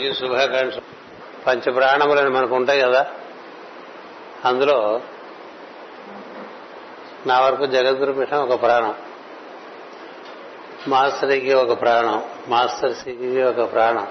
[0.00, 0.76] అందరికీ శుభాకాంక్ష.
[1.46, 3.06] పంచప్రాణములని మనకు ఉంటాయి కదా.
[4.44, 5.00] అందులో
[7.26, 8.94] నా వరకు జగద్గురు పీఠం ఒక ప్రాణం.
[10.88, 12.24] మాస్టర్కి ఒక ప్రాణం.
[12.48, 14.06] మాస్టర్ సికి ఒక ప్రాణం.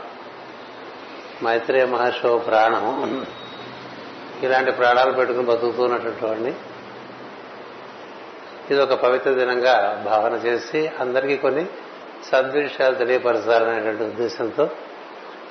[1.43, 3.25] మైత్రేయ మహర్షి ఒక ప్రాణం.
[4.43, 6.53] ఇలాంటి ప్రాణాలు పెట్టుకుని బతుకుతున్నటువంటి వాడిని
[8.71, 11.65] ఇది ఒక పవిత్ర దినంగా భావన చేసి అందరికీ కొన్ని
[12.31, 14.69] సద్విషయాలు తెలియపరచాలనేటువంటి ఉద్దేశంతో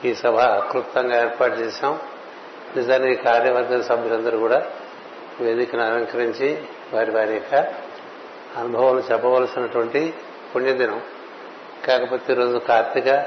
[0.04, 1.98] ఈ సభ క్లుప్తంగా ఏర్పాటు చేశాం.
[2.76, 4.66] నిజానికి కార్యవర్గ సభ్యులందరూ కూడా
[5.40, 6.62] వేదికను అలంకరించి
[6.92, 7.54] వారి వారి యొక్క
[8.56, 10.14] అనుభవాలు చెప్పవలసినటువంటి
[10.54, 11.00] పుణ్యదినం.
[11.86, 13.26] కాకపోతే ఈరోజు కార్తీక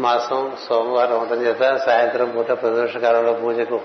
[0.00, 3.80] మాసం సోమవారం అవటం చేత సాయంత్రం పూట ప్రదోషకాలంలో పూజకు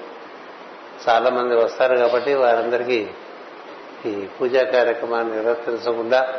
[1.09, 3.08] చాలా మంది వస్తారు కాబట్టి వారందరికీ
[4.06, 6.34] ఈ పూజా కార్యక్రమాన్ని నిర్వర్తించకుండా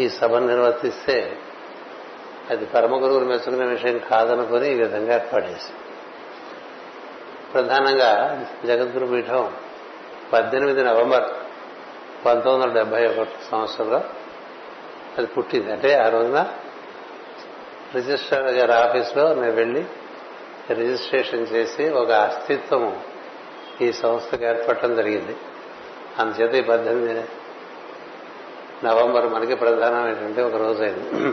[0.00, 1.36] ఈ సభను నిర్వర్తిస్తే
[2.50, 5.72] అది పరమ గురువులు మెచ్చుకునే విషయం కాదనుకొని ఈ విధంగా ఏర్పాటేసి
[7.52, 8.10] ప్రధానంగా
[8.66, 9.52] జగద్గురు పీఠం
[10.32, 11.24] పద్దెనిమిది నవంబర్
[12.26, 14.00] పంతొమ్మిది వందల డెబ్బై ఒకటి సంవత్సరంలో
[15.18, 15.72] అది పుట్టింది.
[15.72, 16.46] అంటే ఆ రోజున
[17.94, 19.84] రిజిస్ట్రార్ గారి ఆఫీస్లో నేను వెళ్ళి
[20.74, 23.00] రిజిస్ట్రేషన్ చేసి ఒక అస్తిత్వము
[23.80, 25.36] ఈ సంస్థకు ఏర్పడటం జరిగింది.
[26.18, 27.24] అందుచేత ఈ పద్దెనిమిది
[28.84, 31.32] నవంబర్ మనకి ప్రధానమైనటువంటి ఒక రోజు అయింది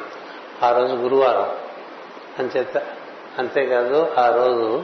[0.63, 1.51] ఆ రోజు గురువారం.
[2.39, 2.77] అంచేత
[3.37, 4.83] అంతేకాదు ఆ రోజు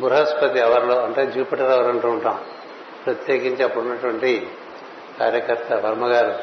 [0.00, 2.44] బృహస్పతి అవర్లో అంటే జూపిటర్ అవర్ అంటూ ఉంటాం.
[3.06, 4.50] ప్రత్యేకించి అప్పుడున్నటువంటి
[5.20, 6.34] కార్యకర్త వర్మగారు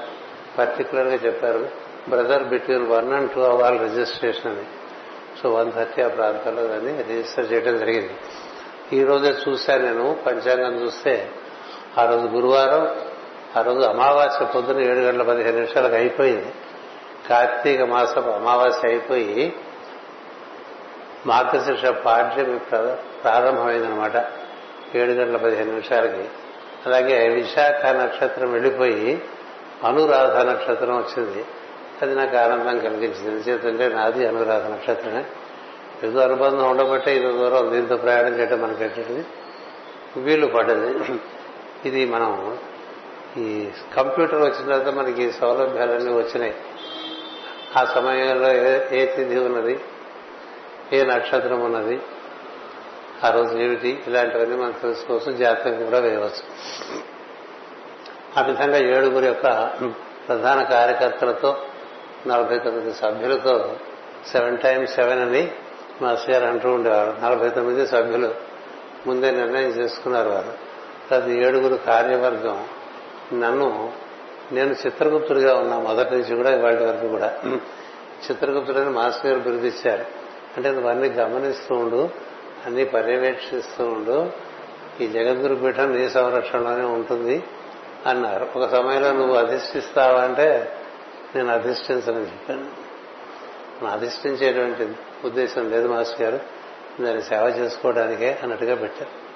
[0.57, 1.69] పర్టికులర్గా పర్టికులర్గా చెప్పారు
[2.09, 4.65] brother between one and two hour registration అని.
[5.43, 8.15] సో వన్ థర్టీ ఆ ప్రాంతంలో దాన్ని రిజిస్టర్ చేయడం జరిగింది.
[8.93, 11.29] ఈ రోజే చూశాను నేను పంచాంగం చూస్తే
[11.97, 12.95] ఆ రోజు గురువారం
[13.57, 16.51] ఆ రోజు అమావాస్య పొద్దున ఏడు గంటల పదిహేను నిమిషాలకు అయిపోయింది.
[17.29, 19.53] కార్తీక మాసపు అమావాస్య అయిపోయి
[21.25, 22.61] మార్గశిర్ష పాఠ్యం
[23.23, 24.25] ప్రారంభమైందనమాట
[24.95, 26.29] ఏడు గంటల పదిహేను నిమిషాలకి.
[26.85, 29.21] అలాగే విశాఖ నక్షత్రం వెళ్ళిపోయి
[29.83, 31.45] అనురాధ నక్షత్రం వచ్చింది.
[32.01, 33.31] అది నాకు ఆనందం కలిగించింది.
[33.31, 35.25] ఎందుచేతంటే నాది అనురాధ నక్షత్రమే.
[36.03, 39.25] ఏదో అనుబంధం ఉండబట్టే ఇది దూరం దీంతో ప్రయాణం చేయడం మనకి ఎట్టింది
[40.17, 41.19] వీలు పడ్డది.
[41.85, 42.57] ఇది మనం
[43.37, 46.55] ఈ కంప్యూటర్ వచ్చిన తర్వాత మనకి సౌలభ్యాలన్నీ వచ్చినాయి.
[47.77, 48.53] ఆ సమయంలో
[48.95, 49.79] ఏ తిథి ఉన్నది?
[50.93, 51.99] ఏ నక్షత్రం ఉన్నది?
[53.23, 54.03] ఆ రోజు ఏమిటి?
[54.07, 55.31] ఇలాంటివన్నీ మనం తెలుసుకోవచ్చు.
[55.31, 56.43] జాతకం కూడా వేయవచ్చు.
[58.37, 59.71] ఆ విధంగా ఏడుగురు యొక్క
[60.27, 61.57] ప్రధాన కార్యకర్తలతో
[62.27, 63.75] నలభై తొమ్మిది సభ్యులతో
[64.31, 65.51] సెవెన్ టైమ్స్ సెవెన్ అని
[66.01, 67.17] మాస్టర్ గారు అంటూ ఉండేవారు.
[67.21, 68.35] నలభై తొమ్మిది సభ్యులు
[69.07, 70.53] ముందే నిర్ణయం చేసుకున్నారు వారు.
[71.09, 72.67] ప్రతి ఏడుగురు కార్యవర్గం
[73.33, 73.91] నన్ను
[74.51, 77.39] నేను చిత్రగుప్తుడిగా ఉన్నా మొదటి నుంచి కూడా ఇవాళ వరకు కూడా.
[78.29, 80.05] చిత్రగుప్తుడని మాస్టర్ గారు బిరుదిచ్చారు.
[80.57, 82.09] అంటే నువ్వు అన్ని గమనిస్తూ ఉండు
[82.65, 84.31] అన్ని పర్యవేక్షిస్తూ ఉండు
[85.01, 87.43] ఈ జగద్గురు పీఠం నీ సంరక్షణలోనే ఉంటుంది
[88.05, 88.47] అన్నారు.
[88.55, 90.71] ఒక సమయంలో నువ్వు అధిష్ఠిస్తావా అంటే
[91.35, 92.87] నేను అధిష్ఠించనని చెప్పాను.
[93.87, 96.39] అధిష్ఠించేటువంటి ఉద్దేశం లేదు మాస్టర్ గారు.
[97.03, 99.27] దాన్ని సేవ చేసుకోవడానికే అన్నట్టుగా పెట్టారు.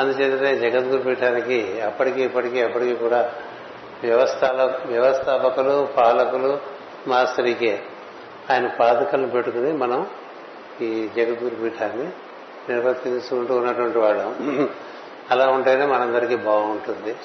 [0.00, 3.34] అందుచేతనే జగద్గురు పీఠానికి అప్పటికి ఇప్పటికీ ఎప్పటికీ కూడా
[4.02, 6.58] వ్యవస్థల వ్యవస్థాపకులు పాలకులు
[7.06, 7.82] మాస్టరీకే.
[8.50, 10.06] ఆయన పాదకలను పెట్టుకుని మనం
[10.82, 12.08] ఈ జగద్గురు పీఠాన్ని
[12.68, 14.68] నిర్వర్తించుకుంటూ ఉన్నటువంటి వాళ్ళం.
[15.30, 17.16] అలా ఉంటేనే మనందరికీ బాగుంటుంది.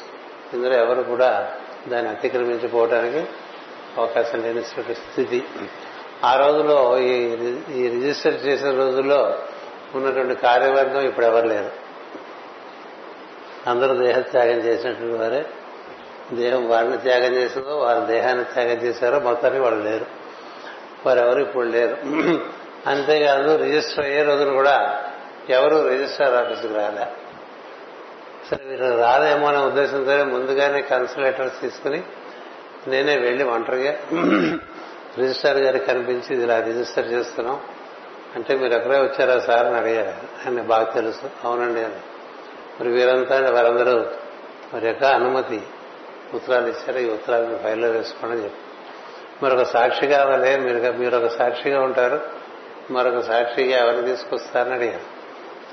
[0.53, 1.51] ఇందులో ఎవరు కూడా
[1.87, 3.27] దాన్ని అతిక్రమించిపోవడానికి
[3.97, 5.43] అవకాశం లేని స్థితి.
[6.23, 9.39] ఆ రోజులో ఈ రిజిస్టర్ చేసిన రోజుల్లో
[9.95, 11.69] ఉన్నటువంటి కార్యవర్గం ఇప్పుడు ఎవరు లేరు.
[13.69, 15.45] అందరూ దేహత్యాగం చేసినటువంటి వారే.
[16.33, 20.05] దేహం వారిని త్యాగం చేసిందో వారి దేహాన్ని త్యాగం చేశారో మొత్తానికి వాళ్ళు లేరు.
[21.05, 21.97] వారెవరు ఇప్పుడు లేరు.
[22.89, 25.03] అంతేకాదు రిజిస్టర్ అయ్యే రోజున కూడా
[25.49, 27.07] ఎవరు రిజిస్టర్ ఆఫీసుకు రాలే.
[28.51, 32.03] సరే వీరు రాలేమో అనే ఉద్దేశంతోనే ముందుగానే కన్సలేటర్స్ తీసుకుని
[32.87, 33.91] నేనే వెళ్ళి ఒంటరిగా
[35.17, 37.59] రిజిస్టార్ గారికి కనిపించి ఇది ఇలా రిజిస్టర్ చేస్తున్నాం.
[38.35, 40.09] అంటే మీరు ఎక్కడే వచ్చారా సార్ అని అడిగారు.
[40.09, 41.47] ఆయన బాగా తెలుసు.
[41.47, 41.95] అవునండి అని.
[42.79, 44.05] మరి వీరంతా వారందరూ
[44.73, 45.63] మరి యొక్క అనుమతి
[46.35, 48.57] ఉత్తరాలు ఇచ్చారు ఈ ఉత్తరాలను ఫైల్లో వేసుకోండి చెప్పి.
[49.45, 52.21] మరొక సాక్షిగా కావాలి మీరు మీరు ఒక సాక్షిగా ఉంటారు
[52.91, 55.15] మరొక సాక్షిగా ఎవరిని తీసుకొస్తారని అడిగారు.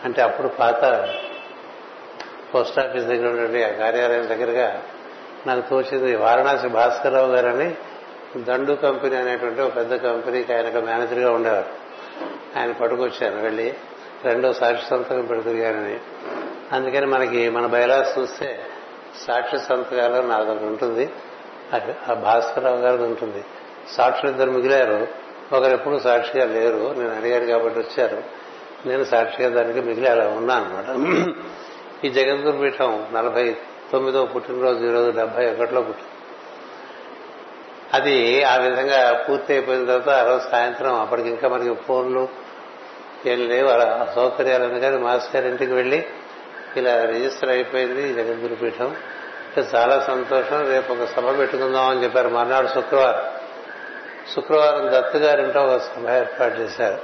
[0.04, 1.08] అంటే అప్పుడు పాత
[2.54, 4.82] పోస్ట్ ఆఫీస్ దగ్గర ఉండే ఆ కార్యాలయం దగ్గరగా
[5.46, 7.74] నాకు తోచింది వారణాసి భాస్కరరావు గారని
[8.36, 11.66] దండు కంపెనీ అనేటువంటి ఒక పెద్ద కంపెనీకి ఆయన ఒక మేనేజర్గా ఉండేవారు.
[12.58, 13.74] ఆయన పట్టుకొచ్చాను వెళ్ళి
[14.24, 16.00] రెండో సాక్షి సంతకం పెడుతున్నానని
[16.72, 18.60] అందుకని మనకి మన బయలాస్ చూస్తే
[19.26, 21.10] సాక్షి సంతకాలు నాకు ఉంటుంది.
[22.10, 23.44] ఆ భాస్కరరావు గారిది ఉంటుంది.
[23.96, 25.06] సాక్షులు ఇద్దరు మిగిలారు.
[25.52, 26.94] ఒకరు ఎప్పుడు సాక్షిగా లేరు.
[26.98, 28.22] నేను అడిగాను కాబట్టి వచ్చారు.
[28.86, 30.88] నేను సాక్షిగా దానికి మిగిలి అలా ఉన్నా అనమాట
[32.04, 33.56] ఈ జగద్గురు పీఠం నలభై
[33.92, 36.08] తొమ్మిదో పుట్టినరోజు ఈరోజు డెబ్బై ఒకటిలో పుట్టింది.
[37.94, 42.28] అది ఆ విధంగా పూర్తి అయిపోయిన తర్వాత ఆ రోజు సాయంత్రం అప్పటికి ఇంకా మనకి ఫోన్లు
[43.26, 43.68] ఏం లేవు.
[43.68, 46.06] అలా సౌకర్యాలు కానీ మాస్టర్ ఇంటికి వెళ్ళి
[46.76, 48.96] ఇలా రిజిస్టర్ అయిపోయింది జగద్గురు పీఠం.
[49.74, 53.24] చాలా సంతోషం రేపు ఒక సభ పెట్టుకుందాం అని చెప్పారు మర్నాడు శుక్రవారం.
[54.34, 56.98] శుక్రవారం దత్తు గారింటో ఒక సభ ఏర్పాటు చేశారు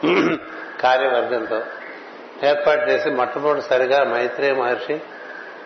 [0.83, 1.61] కార్యవర్గంతో.
[2.49, 5.01] ఏర్పాటు చేసి మొట్టమొదటిసారిగా మైత్రేయ మహర్షి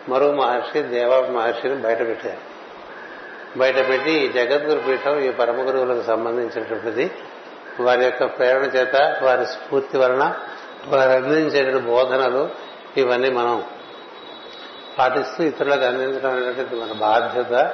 [0.09, 2.53] మరు మహర్షి దేవా మహర్షిని బయట పెట్టారు.
[3.59, 7.11] బయట పెట్టి ఈ జగద్గురు పీఠం ఈ పరమ గురువులకు సంబంధించినటువంటిది
[7.79, 10.35] వారి యొక్క ప్రేరణ చేత వారి స్ఫూర్తి వలన
[10.87, 12.49] వారు అందించేటువంటి బోధనలు
[12.97, 13.63] ఇవన్నీ మనం
[14.99, 17.71] పాటిస్తూ ఇతరులకు అందించడం అనేటువంటిది మన బాధ్యత.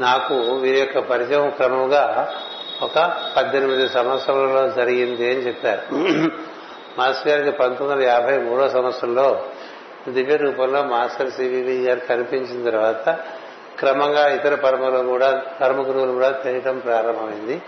[0.00, 2.32] నాకు వీరి యొక్క పరిచయం క్రమంగా
[2.82, 5.96] ఒక పద్దెనిమిది సంవత్సరాలలో జరిగింది అని చెప్పారు.
[6.98, 9.46] మాస్టర్ గారికి పంతొమ్మిది వందల యాభై మూడో సంవత్సరంలో
[10.08, 13.18] దివ్య రూపంలో మాస్టర్ సివివి గారు కనిపించిన తర్వాత
[13.78, 17.62] క్రమంగా ఇతర పరమలు కూడా పరమ గురువులు కూడా తెలియటం ప్రారంభమైంది.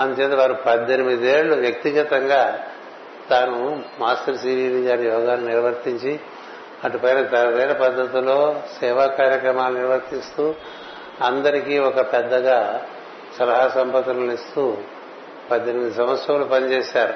[0.00, 2.58] అందుచేత వారు పద్దెనిమిదేళ్ళు వ్యక్తిగతంగా
[3.30, 6.20] తాను మాస్టర్ సివివి గారి యోగాన్ని నిర్వర్తించి
[6.84, 10.54] అటుపైన వేరే పద్ధతిలో సేవా కార్యక్రమాలు నిర్వర్తిస్తూ
[11.22, 12.86] అందరికీ ఒక పెద్దగా
[13.38, 14.76] సలహా సంపదలను ఇస్తూ
[15.50, 17.14] పద్దెనిమిది సంవత్సరాలు పనిచేశారు.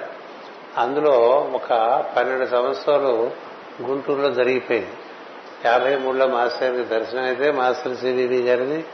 [0.81, 1.11] అందులో
[1.55, 3.31] ఒక పన్నెండు సంవత్సరాలు
[3.83, 4.95] గుంటూరులో జరిగిపోయింది.
[5.65, 8.85] యాభై మూడులో మాస్టర్ దర్శనం అయితే మాస్టర్ సివివి గారిది.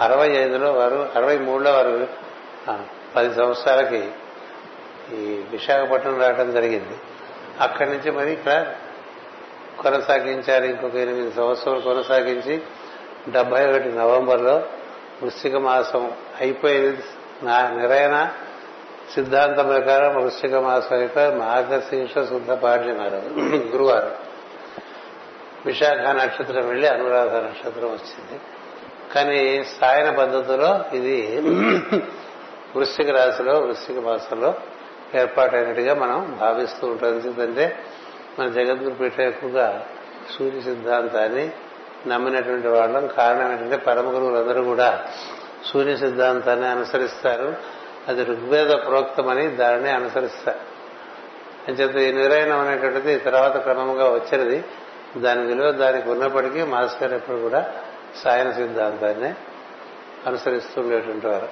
[0.00, 2.08] అరవై ఐదులో వారు అరవై మూడులో వారు
[3.16, 4.08] పది సంవత్సరాలకి
[5.12, 6.96] ఈ విశాఖపట్నం రావడం జరిగింది.
[7.60, 8.66] అక్కడి నుంచి మరి ఇక్కడ
[9.84, 10.64] కొనసాగించారు.
[10.64, 12.54] ఇంకొక ఎనిమిది సంవత్సరాలు కొనసాగించి
[13.28, 14.56] డెబ్బై ఒకటి నవంబర్లో
[15.22, 16.04] వృశ్చిక మాసం
[16.40, 17.04] అయిపోయింది.
[17.42, 18.16] నా నిరైన
[19.14, 23.18] సిద్ధాంతం ప్రకారం వృశ్చిక మాసం అయిపోయి మార్గశీర్ష శుద్ధ పాడ్యమారు
[23.72, 24.14] గురువారం
[25.66, 28.36] విశాఖ నక్షత్రం వెళ్ళి అనురాధ నక్షత్రం వచ్చింది.
[29.14, 31.18] కానీ సాయన పద్ధతిలో ఇది
[32.76, 34.54] వృశ్చిక రాశిలో వృశ్చిక మాసంలో
[35.14, 37.10] ఏర్పాటైనట్టుగా మనం భావిస్తూ ఉంటాం.
[37.10, 37.64] ఎందుకంటే
[38.38, 39.86] మన జగద్గురు పీఠ ఎక్కువగా
[40.38, 41.50] సూర్య సిద్ధాంతాన్ని
[42.06, 43.06] నమ్మినటువంటి వాళ్ళం.
[43.06, 45.06] కారణం ఏంటంటే పరమ గురువులందరూ కూడా
[45.66, 47.56] సూర్య సిద్ధాంతాన్ని అనుసరిస్తారు.
[48.08, 50.58] అది ఋగ్వేద ప్రోక్తమని దానిని అనుసరిస్తారు.
[51.68, 54.64] అంచేత ఈ నిరయనం అనేటువంటిది తర్వాత క్రమంగా వచ్చినది.
[55.16, 57.72] దాని విలువ దానికి ఉన్నప్పటికీ మాస్టర్ ఎప్పుడు కూడా
[58.24, 59.34] సాయన సిద్ధాంతాన్ని
[60.26, 61.48] అనుసరిస్తుండేటువంటి వారు.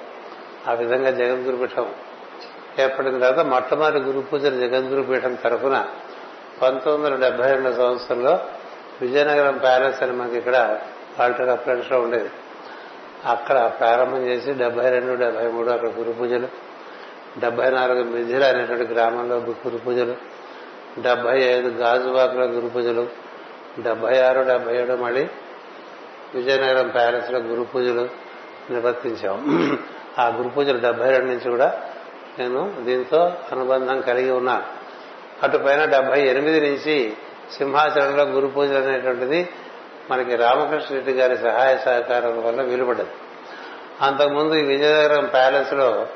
[0.69, 1.95] ఆ విధంగా జగద్గురు పీఠం
[2.79, 5.87] ఏర్పడిన తర్వాత మొట్టమొదటి గురు పూజలు జగద్గురు పీఠం తరఫున
[6.61, 8.41] పంతొమ్మిది వందల డెబ్బై రెండు సంవత్సరంలో
[9.03, 10.79] విజయనగరం ప్యాలెస్ అని మనకి ఇక్కడ
[11.19, 12.31] వాల్టర్ అప్రెంట్స్లో ఉండేది.
[13.27, 16.49] అక్కడ ప్రారంభం చేసి డెబ్బై రెండు డెబ్బై మూడు అక్కడ గురు పూజలు
[17.39, 20.15] డెబ్బై నాలుగు మిథిల అనేటువంటి గ్రామంలో గురు పూజలు
[20.99, 23.09] డెబ్బై ఐదు గాజువాకలో గురు పూజలు
[23.79, 25.25] డెబ్బై ఆరు డెబ్బై ఏడు మళ్ళీ
[26.35, 28.09] విజయనగరం ప్యాలెస్లో గురు పూజలు
[28.71, 29.37] నిర్వర్తించాం.
[30.19, 31.81] ఆ గురు పూజలు డెబ్బై రెండు నుంచి కూడా
[32.39, 34.82] నేను దీంతో అనుబంధం కలిగి ఉన్నాను.
[35.43, 36.97] అటుపైన డెబ్బై ఎనిమిది నుంచి
[37.57, 39.49] సింహాచలంలో గురు పూజలు అనేటువంటిది
[40.11, 43.13] మనకి రామకృష్ణ రెడ్డి గారి సహాయ సహకారం వల్ల వీలుపడ్డది.
[44.03, 46.07] అంతకుముందు ఈ విజయనగరం ప్యాలెస్లో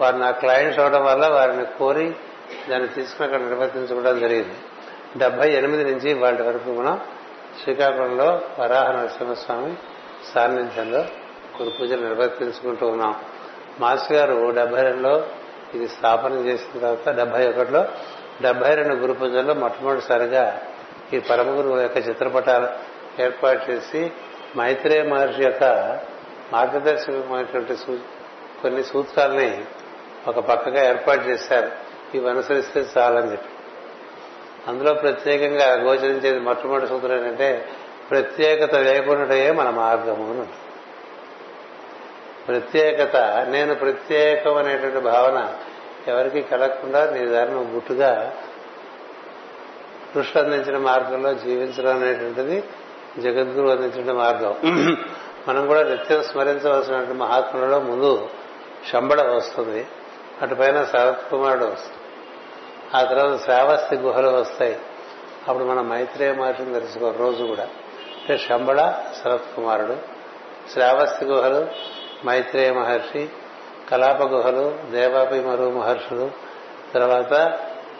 [0.00, 2.12] వారు నా క్లయింట్స్ అవడం వల్ల వారిని కోరి
[2.70, 4.56] దాన్ని తీసుకుని అక్కడ నిర్వర్తించుకోవడం జరిగింది.
[5.16, 7.00] డెబ్బై ఎనిమిది నుంచి వాటి వరకు మనం
[7.62, 9.74] శ్రీకాకుళంలో వరాహ నరసింహస్వామి
[10.34, 10.98] సాన్నిధ్యంలో
[11.58, 13.14] గురు పూజలు నిర్వర్తించుకుంటూ ఉన్నాం.
[13.80, 15.26] మాస్టర్ గారు డెబ్బై రెండులో
[15.74, 17.84] ఇది స్థాపన చేసిన తర్వాత డెబ్బై ఒకటిలో
[18.42, 20.62] డెబ్బై రెండు గురు పూజల్లో మొట్టమొదటిసారిగా
[21.12, 22.68] ఈ పరమ గురువు యొక్క చిత్రపటాలు
[23.22, 24.12] ఏర్పాటు చేసి
[24.56, 25.64] మైత్రేయ మహర్షి యొక్క
[26.52, 27.74] మార్గదర్శకమైనటువంటి
[28.62, 29.64] కొన్ని సూత్రాలని
[30.28, 31.70] ఒక పక్కగా ఏర్పాటు చేశారు.
[32.16, 33.48] ఇవి అనుసరిస్తే చాలని చెప్పి.
[34.68, 37.68] అందులో ప్రత్యేకంగా గోచరించేది మొట్టమొదటి సూత్రం ఏంటంటే
[38.10, 40.46] ప్రత్యేకత లేకుండాయే మన మార్గము అని
[42.48, 43.16] ప్రత్యేకత
[43.48, 45.54] నేను ప్రత్యేకం అనేటువంటి భావన
[46.08, 48.32] ఎవరికి కలగకుండా నీ దారి నువ్వు గుట్టుగా
[50.14, 52.64] కృష్ణ అందించిన మార్గంలో జీవించడం అనేటువంటిది
[53.18, 54.54] జగద్గురు అందించిన మార్గం.
[55.48, 58.28] మనం కూడా నిత్యం స్మరించవలసినటువంటి మహాత్ములలో ముందు
[58.92, 59.86] శంబడ వస్తుంది
[60.42, 61.98] అటుపైన శరత్ కుమారుడు వస్తుంది
[62.94, 64.78] ఆ తర్వాత శ్రావస్తి గుహలు వస్తాయి.
[65.48, 67.62] అప్పుడు మనం మైత్రేయ మహర్షిని తెలుసుకో రోజు కూడా.
[67.62, 69.96] అంటే శంబళ శరత్ కుమారుడు
[70.72, 71.66] శ్రావస్తి గుహలు
[72.26, 73.28] మైత్రేయ మహర్షి
[73.90, 76.30] కలాప గుహలు దేవాపి మరువు మహర్షులు
[76.94, 77.34] తర్వాత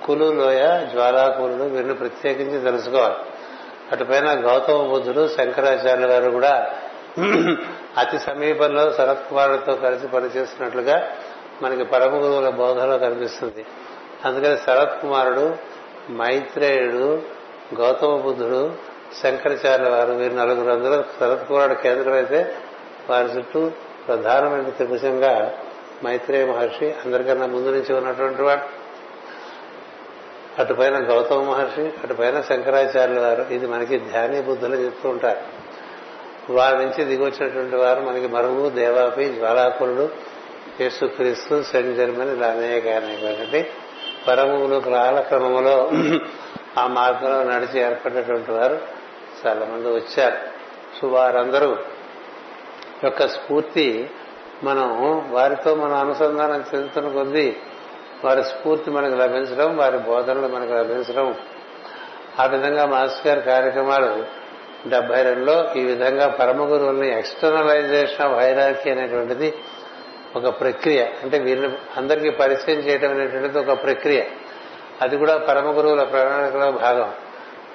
[0.06, 0.62] కులు లోయ
[0.92, 3.16] జ్వాలాకులు వీరిని ప్రత్యేకించి తెలుసుకోవాలి.
[3.92, 6.54] అటుపైన గౌతమ బుద్ధుడు శంకరాచార్యుల గారు కూడా
[7.98, 10.96] అతి సమీపంలో శరత్ కుమారుడితో కలిసి పనిచేస్తున్నట్లుగా
[11.62, 13.64] మనకి పరమ గురువుల బోధలో కనిపిస్తుంది.
[14.24, 15.56] అందుకని శరత్ కుమారుడు
[16.10, 17.22] మైత్రేయుడు
[17.80, 18.62] గౌతమ బుద్ధుడు
[19.22, 22.54] శంకరాచార్య వారు వీరు నలుగురు అందులో శరత్ కుమారుడు కేంద్రం అయితే
[23.10, 23.70] వారి చుట్టూ
[24.08, 25.34] ప్రధానమైన త్రిభుజంగా
[26.04, 28.84] మైత్రేయ మహర్షి అందరికన్నా ముందు నుంచి ఉన్నటువంటి వాడు.
[30.60, 33.42] అటుపైన గౌతమ మహర్షి అటుపైన శంకరాచార్యుల వారు.
[33.50, 35.64] ఇది మనకి ధ్యాని బుద్ధులు చెప్తూ ఉంటారు.
[36.52, 40.08] వారి నుంచి దిగొచ్చినటువంటి వారు మనకి మరుగు దేవాపి జ్వాలాకురుడు
[40.80, 43.70] యేసుక్రీస్తు సెంట్ జర్మన్ ఇలా అనేక అనేకటువంటి
[44.28, 45.90] పరములు కాలక్రమంలో
[46.78, 48.80] ఆ మార్గంలో నడిచి ఏర్పడినటువంటి వారు
[49.46, 50.36] చాలా మంది వచ్చారు.
[51.00, 51.76] సో వారందరూ
[53.04, 54.10] యొక్క స్ఫూర్తి
[54.64, 54.88] మనం
[55.30, 57.56] వారితో మనం అనుసంధానం చెందుతున్న కొద్దీ
[58.24, 61.34] వారి స్ఫూర్తి మనకు లభించడం వారి బోధనలు మనకు లభించడం.
[62.40, 64.24] ఆ విధంగా మాస్టర్ గారి కార్యక్రమాలు
[64.88, 69.54] డెబ్బై రెండులో ఈ విధంగా పరమ గురువుల్ని ఎక్స్టర్నలైజేషన్ ఆఫ్ హైరార్కీ అనేటువంటిది
[70.36, 71.06] ఒక ప్రక్రియ.
[71.22, 74.22] అంటే వీరిని అందరికీ పరిచయం చేయడం అనేటువంటిది ఒక ప్రక్రియ.
[75.02, 77.12] అది కూడా పరమ గురువుల ప్రణాళికలో భాగం.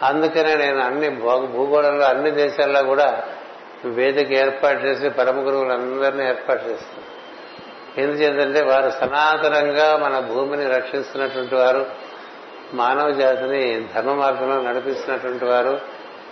[0.04, 1.10] అందుకనే నేను అన్ని
[1.46, 3.24] భూగోళంలో అన్ని దేశాల్లో కూడా
[3.86, 7.20] వేదిక ఏర్పాటు చేసి పరమ గురువులందరినీ ఏర్పాటు చేస్తాను
[8.02, 11.86] ఎందుచేతంటే వారు సనాతనంగా మన భూమిని రక్షిస్తున్నటువంటి వారు
[12.74, 15.80] మానవ జాతిని ధర్మ మార్గంలో నడిపిస్తున్నటువంటి వారు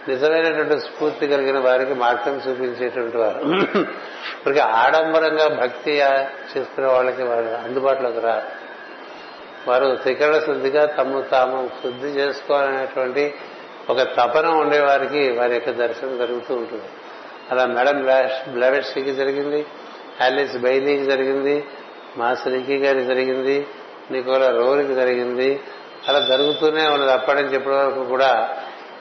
[0.07, 3.39] నిజమైనటువంటి స్ఫూర్తి కలిగిన వారికి మార్గం చూపించేటువంటి వారు.
[3.39, 8.67] ఇప్పటికి ఆడంబరంగా భక్తి చేసుకునే వాళ్ళకి వారు అందుబాటులోకి రారు.
[9.69, 13.33] వారు త్రికరణ శుద్ధిగా తమను తాము శుద్ధి చేసుకోవాలనేటువంటి
[13.89, 16.83] ఒక తపన ఉండేవారికి వారి యొక్క దర్శనం జరుగుతూ ఉంటుంది.
[17.51, 17.97] అలా మేడం
[18.53, 19.65] బ్లవెట్స్కి జరిగింది
[20.25, 21.65] ఆలిస్ బెయిలీకి జరిగింది
[22.17, 23.67] మాసరికి గారికి జరిగింది
[24.11, 25.59] నికోలా రోరికి జరిగింది.
[26.07, 27.11] అలా జరుగుతూనే ఉన్నది.
[27.11, 28.49] అప్పటి నుంచి వరకు కూడా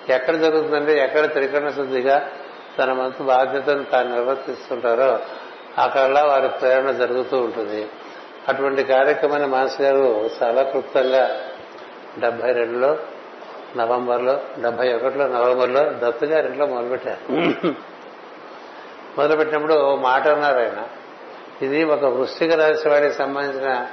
[0.08, 2.28] ఎక్కడ జరుగుతుందంటే ఎక్కడ త్రికరణ శుద్ధిగా
[2.78, 5.18] తన మంతు బాధ్యతను తాను నిర్వర్తిస్తుంటారో
[5.78, 7.86] అక్కడలా వారి ప్రేరణ జరుగుతూ ఉంటుంది.
[8.48, 11.40] అటువంటి కార్యక్రమాన్ని మాస్ గారు చాలా క్లుప్తంగా
[12.18, 12.96] డెబ్బై రెండులో
[13.76, 17.22] నవంబర్లో డెబ్బై ఒకటిలో నవంబర్లో దత్తు గారింట్లో మొదలుపెట్టారు.
[19.18, 20.88] మొదలుపెట్టినప్పుడు మాట అన్నారు ఆయన.
[21.62, 23.86] ఇది ఒక వృష్టిక రాశి వాడికి సంబంధించిన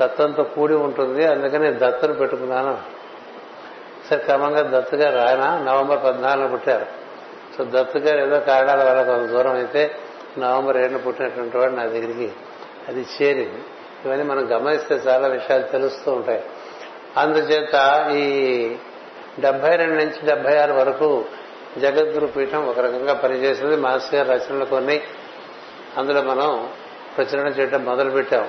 [0.00, 2.78] దత్తంతో కూడి ఉంటుంది అందుకని దత్తును పెట్టుకున్నాను.
[4.10, 6.86] సరే క్రమంగా దత్తు గారు ఆయన నవంబర్ పద్నాలుగు పుట్టారు.
[7.58, 9.94] సో దత్తు గారు ఏదో కారణాల వల్ల కొంత దూరం అయితే
[10.38, 12.32] నవంబర్ ఏడున పుట్టినటువంటి వాడు నా దగ్గరికి
[12.88, 13.62] అది చేరింది.
[14.04, 16.42] ఇవన్నీ మనం గమనిస్తే చాలా విషయాలు తెలుస్తూ ఉంటాయి.
[17.16, 18.26] అందుచేత ఈ
[19.40, 21.24] డెబ్బై రెండు నుంచి డెబ్బై ఆరు వరకు
[21.80, 25.00] జగద్గురు పీఠం ఒక రకంగా పనిచేసింది మాస్టర్ గారి రచనలు కొన్ని.
[25.96, 26.68] అందులో మనం
[27.16, 28.48] ప్రచురణ చేయడం మొదలుపెట్టాం.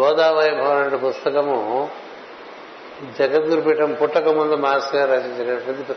[0.00, 1.90] గోదావరి గోదావైభవం అనే పుస్తకము
[3.18, 5.92] జగద్గురు పీఠం పుట్టక ముందు మాస్టర్ గారు రచించినటువంటి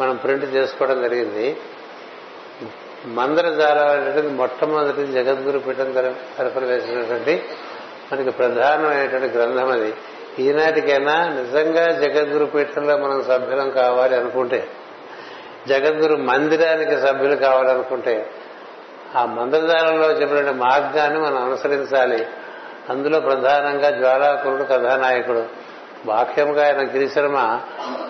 [0.00, 1.56] మనం ప్రింట్ చేసుకోవడం జరిగింది.
[3.06, 5.92] మందరజాలం అనేటువంటి మొట్టమొదటి జగద్గురు పీఠం
[6.38, 7.44] తరఫున వేసినటువంటి
[8.12, 9.94] మనకి ప్రధానమైనటువంటి గ్రంథం అది.
[10.38, 14.68] ఈనాటికైనా నిజంగా జగద్గురు పీఠంలో మనం సభ్యులం కావాలి అనుకుంటే
[15.68, 18.30] జగద్గురు మందిరానికి సభ్యులు కావాలనుకుంటే
[19.16, 22.26] ఆ మందిరదారంలో చెప్పిన మార్గాన్ని మనం అనుసరించాలి.
[22.90, 25.46] అందులో ప్రధానంగా జ్వాలాకురుడు కథానాయకుడు.
[26.06, 27.60] బాహ్యంగా ఆయన గిరిశర్మ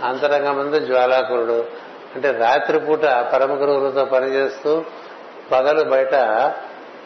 [0.05, 1.65] అంతరంగం ముందు జ్వాలాకురుడు.
[2.15, 4.85] అంటే రాత్రిపూట పరమ గురువులతో పనిచేస్తూ
[5.53, 6.13] పగలు బయట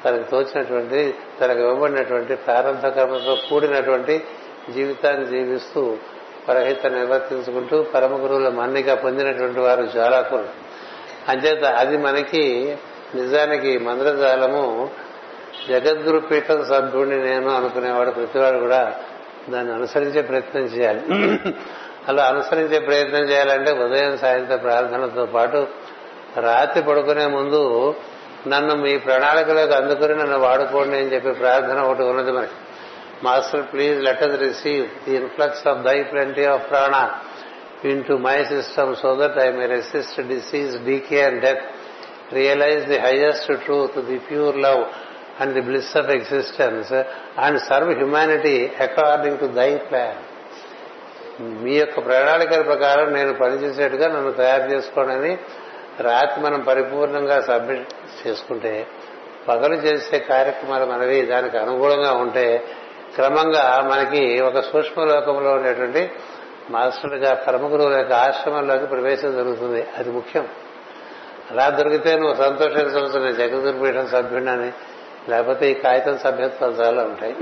[0.05, 4.25] తనకు తోచినటువంటి తనకు ఇవ్వబడినటువంటి ప్రారంభ కర్మతో కూడినటువంటి
[4.71, 5.97] జీవితాన్ని జీవిస్తూ
[6.49, 10.45] పరహిత నిర్వర్తించుకుంటూ పరమ గురువుల మన్నిక పొందినటువంటి వారు జ్వాలాకులు
[11.29, 12.77] అంచేత అది మనకి
[13.15, 14.91] నిజానికి మంద్రజాలము
[15.69, 18.95] జగద్గురు పీఠం సభ్యుడిని నేను అనుకునేవాడు ప్రతివాడు కూడా
[19.49, 21.01] దాన్ని అనుసరించే ప్రయత్నం చేయాలి.
[22.09, 25.67] అలా అనుసరించే ప్రయత్నం చేయాలంటే ఉదయం సాయంత్రం ప్రార్థనతో పాటు
[26.41, 27.95] రాత్రి పడుకునే ముందు
[28.49, 32.53] నన్ను మీ ప్రణాళికలోకి అందుకుని నన్ను వాడుకోండి అని చెప్పి ప్రార్థన ఒకటి ఉన్నది మనకి.
[33.25, 36.95] Master please let us receive the influx of thy plenty of prana
[38.05, 41.65] into my system so that I may resist disease decay and death
[42.33, 44.83] realize the highest truth the pure love
[45.41, 46.91] and the bliss of existence
[47.45, 50.21] and serve humanity according to thy plan
[51.63, 55.33] మీ యొక్క ప్రణాళికల ప్రకారం నేను పనిచేసేట్టుగా నన్ను తయారు చేసుకోనని
[56.09, 58.73] రాత్రి మనం పరిపూర్ణంగా submit చేసుకుంటే
[59.47, 62.45] పగలు చేసే కార్యక్రమాలు మనవి దానికి అనుగుణంగా ఉంటే
[63.15, 66.11] క్రమంగా మనకి ఒక సూక్ష్మ లోకంలో ఉండేటువంటి
[66.71, 69.87] మాస్టర్గా పరమగురువుల యొక్క ఆశ్రమంలోకి ప్రవేశం జరుగుతుంది.
[69.99, 70.49] అది ముఖ్యం.
[71.51, 74.73] అలా దొరికితే నువ్వు సంతోషించవలసిన జగద్గురుపీఠం సభ్యుడని
[75.29, 77.37] లేకపోతే ఈ కాగితం సభ్యత్వాలు చాలా ఉంటాయి.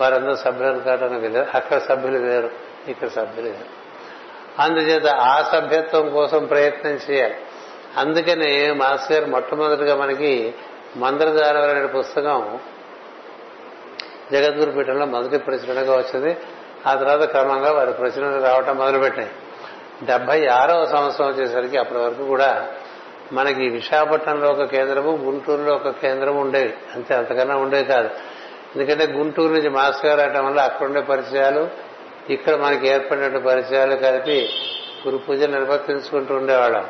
[0.00, 2.50] వారందరూ సభ్యులు కావడానికి వేరు అక్కడ సభ్యులు వేరు
[2.88, 3.84] ఇక్కడ సభ్యులు వేరు.
[4.62, 7.34] అందుచేత ఆ సభ్యత్వం కోసం ప్రయత్నం చేయాలి.
[7.96, 10.54] అందుకని మాస్టర్ గారు మొట్టమొదటిగా మనకి
[10.96, 12.58] మంత్రధారం అనే పుస్తకం
[14.32, 16.36] జగద్గురు పీఠంలో మొదటి ప్రచురణగా వచ్చింది.
[16.86, 19.30] ఆ తర్వాత క్రమంగా వారి ప్రచురణలు రావటం మొదలుపెట్టాయి.
[20.02, 22.68] డెబ్బై ఆరవ సంవత్సరం వచ్చేసరికి అప్పటి వరకు కూడా
[23.32, 26.74] మనకి విశాఖపట్నంలో ఒక కేంద్రము గుంటూరులో ఒక కేంద్రం ఉండేవి.
[26.94, 28.10] అంతే అంతకన్నా ఉండేవి కాదు.
[28.76, 31.68] ఎందుకంటే గుంటూరు నుంచి మాస్టర్ గారు రావటం వల్ల అక్కడ ఉండే పరిచయాలు
[32.30, 34.48] ఇక్కడ మనకి ఏర్పడినట్టు పరిచయాలు కలిపి
[35.06, 36.88] గురు పూజ నిర్వర్తించుకుంటూ ఉండేవాళ్ళం.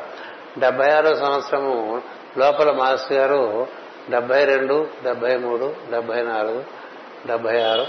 [0.59, 2.01] డెబ్బై ఆరో సంవత్సరము
[2.37, 3.67] లోపల మాస్టర్ గారు
[4.09, 6.84] డెబ్బై రెండు డెబ్బై మూడు డెబ్బై నాలుగు
[7.27, 7.85] డెబ్బై ఆరు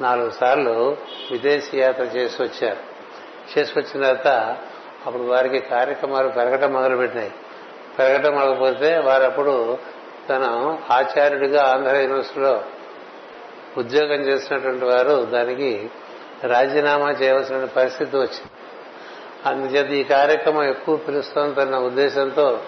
[0.00, 0.96] నాలుగు సార్లు
[1.30, 2.92] విదేశీ యాత్ర చేసి వచ్చారు.
[3.58, 4.56] చేసి వచ్చిన తర్వాత
[5.06, 7.32] అప్పుడు వారికి కార్యక్రమాలు పెరగటం మొదలుపెట్టినాయి.
[7.98, 9.78] పెరగటం మొదలుపోతే వారప్పుడు
[10.28, 10.44] తన
[10.90, 12.64] ఆచార్యుడిగా ఆంధ్ర యూనివర్సిటీలో
[13.78, 15.90] ఉద్యోగం చేసినటువంటి వారు దానికి
[16.44, 18.50] రాజీనామా చేయవలసిన పరిస్థితి వచ్చింది.
[19.46, 22.60] అందుచేత ఈ కార్యక్రమం ఎక్కువ పిలుస్తోందన్న ఉద్దేశంతో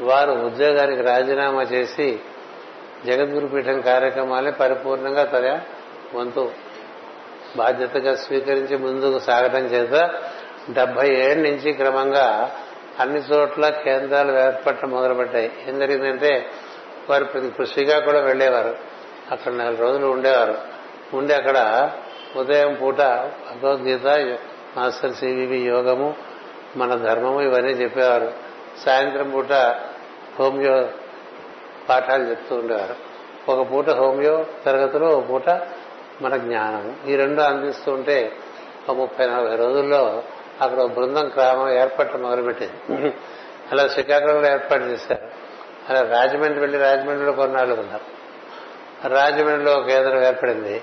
[0.00, 2.20] వారు ఉద్యోగానికి రాజీనామా చేసి
[3.06, 5.60] జగద్గురు పీఠం కార్యక్రమాలే పరిపూర్ణంగా తన
[6.14, 6.50] వంతు
[7.56, 10.10] బాధ్యతగా స్వీకరించి ముందుకు సాగటం చేత
[10.70, 12.56] డెబ్బై ఏళ్ళ నుంచి క్రమంగా
[13.00, 15.52] అన్ని చోట్ల కేంద్రాలు ఏర్పడటం మొదలుపెట్టాయి.
[15.68, 16.46] ఏం జరిగిందంటే
[17.10, 18.76] వారు ఇప్పుడు శ్రీకాకుళం వెళ్ళేవారు
[19.30, 20.54] అక్కడ నెల రోజులు ఉండేవారు.
[21.16, 21.90] ఉండి అక్కడ
[22.36, 24.36] ఉదయం పూట భగవద్గీత
[24.76, 26.14] మాస్టర్ సివివి యోగము
[26.76, 28.32] మన ధర్మము ఇవన్నీ చెప్పేవారు.
[28.84, 29.52] సాయంత్రం పూట
[30.38, 30.88] హోమియో
[31.88, 33.12] పాఠాలు చెప్తూ ఉండేవారు.
[33.50, 35.48] ఒక పూట హోమియో తరగతిలో ఒక పూట
[36.22, 36.96] మన జ్ఞానం.
[37.08, 38.32] ఈ రెండు అందిస్తూ ఉంటే
[38.88, 40.22] ఒక ముప్పై నలభై రోజుల్లో
[40.60, 43.14] అక్కడ బృందం క్రమం ఏర్పడటం మొదలుపెట్టింది.
[43.72, 45.26] అలా శ్రీకాకుళంలో ఏర్పాటు చేశారు.
[45.88, 48.22] అలా రాజమండ్రి వెళ్ళి రాజమండ్రిలో కొన్నాళ్ళు ఉన్నారు.
[49.08, 50.82] రాజమండ్రిలో ఒక కేంద్రం ఏర్పడింది.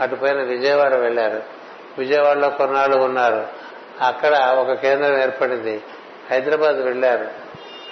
[0.00, 1.42] అటుపైన విజయవాడ వెళ్ళారు
[1.98, 3.46] విజయవాడలో కొన్నాళ్ళు ఉన్నారు.
[4.00, 5.82] అక్కడ ఒక కేంద్రం ఏర్పడింది.
[6.30, 7.28] హైదరాబాద్ వెళ్ళారు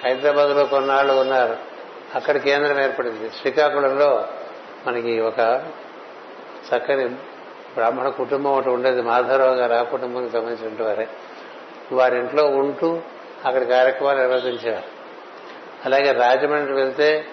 [0.05, 1.76] హైదరాబాద్లో కొన్నాళ్ళు ఉన్నారు.
[2.15, 3.31] అక్కడ కేంద్రం ఏర్పడింది.
[3.31, 4.29] శ్రీకాకుళంలో
[4.87, 5.39] మనకి ఒక
[6.69, 7.09] చక్కని
[7.75, 9.03] బ్రాహ్మణ కుటుంబం ఒకటి ఉండేది.
[9.03, 11.09] మాధవరావు గారు ఆ కుటుంబానికి సంబంధించిన వారే.
[11.93, 13.01] వారింట్లో ఉంటూ
[13.45, 14.87] అక్కడ కార్యక్రమాలు నిర్వర్తించేవారు.
[15.85, 17.27] అలాగే రాజమండ్రి వెళ్తే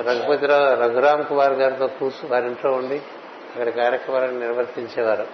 [0.00, 3.02] రఘుపతిరావు రఘురామ్ కుమార్ గారితో కూర్చు వారింట్లో ఉండి
[3.56, 5.26] అక్కడ కార్యక్రమాలను నిర్వర్తించేవారు.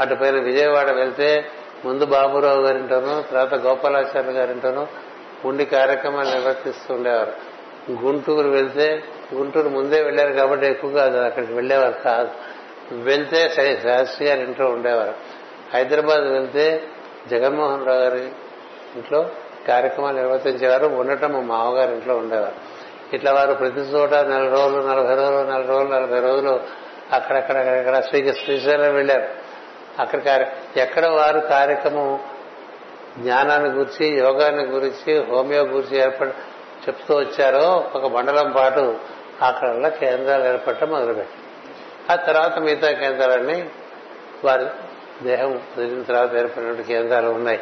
[0.00, 1.50] అటుపైన విజయవాడ వెళ్తే
[1.84, 4.86] ముందు బాబురావు గారింటోనూ తర్వాత గోపాలాచార్య గారింటోనూ
[5.44, 7.51] ఉండి కార్యక్రమాలు నిర్వర్తిస్తూ ఉండేవారు.
[7.90, 9.02] గుంటూరు వెళ్తే
[9.34, 12.30] గుంటూరు ముందే వెళ్ళారు కాబట్టి ఎక్కువగా అక్కడికి వెళ్ళేవారు కాదు.
[12.92, 13.48] వెళ్తే
[13.82, 15.14] శాస్త్రి గారి ఇంట్లో ఉండేవారు.
[15.74, 16.82] హైదరాబాద్ వెళ్తే
[17.30, 18.24] జగన్మోహన్ రావు గారి
[18.96, 19.30] ఇంట్లో
[19.68, 20.86] కార్యక్రమాలు నిర్వర్తించేవారు.
[20.86, 22.82] ఉండటం మా మామగారి ఇంట్లో ఉండేవారు.
[23.14, 26.60] ఇట్లా వారు ప్రతి చోట నెల రోజులు నలభై రోజులు నెల రోజులు నలభై రోజులు
[27.12, 29.28] అక్కడక్కడ అక్కడక్కడ శ్రీ శ్రీశైలం వెళ్ళారు
[29.98, 32.18] అక్కడ ఎక్కడ వారు కార్యక్రమం
[33.18, 36.30] జ్ఞానాన్ని గురించి యోగాన్ని గురించి హోమియో గురించి ఏర్పడి
[36.88, 38.98] చెప్తూ వచ్చారో ఒక మండలం పాటు
[39.42, 41.42] అక్కడ కేంద్రాలు ఏర్పడటం మొదలుపెట్టారు.
[42.12, 43.70] ఆ తర్వాత మిగతా కేంద్రాలన్నీ
[44.44, 44.66] వారి
[45.22, 47.60] దేహం వదిలిన తర్వాత ఏర్పడినటువంటి కేంద్రాలు ఉన్నాయి.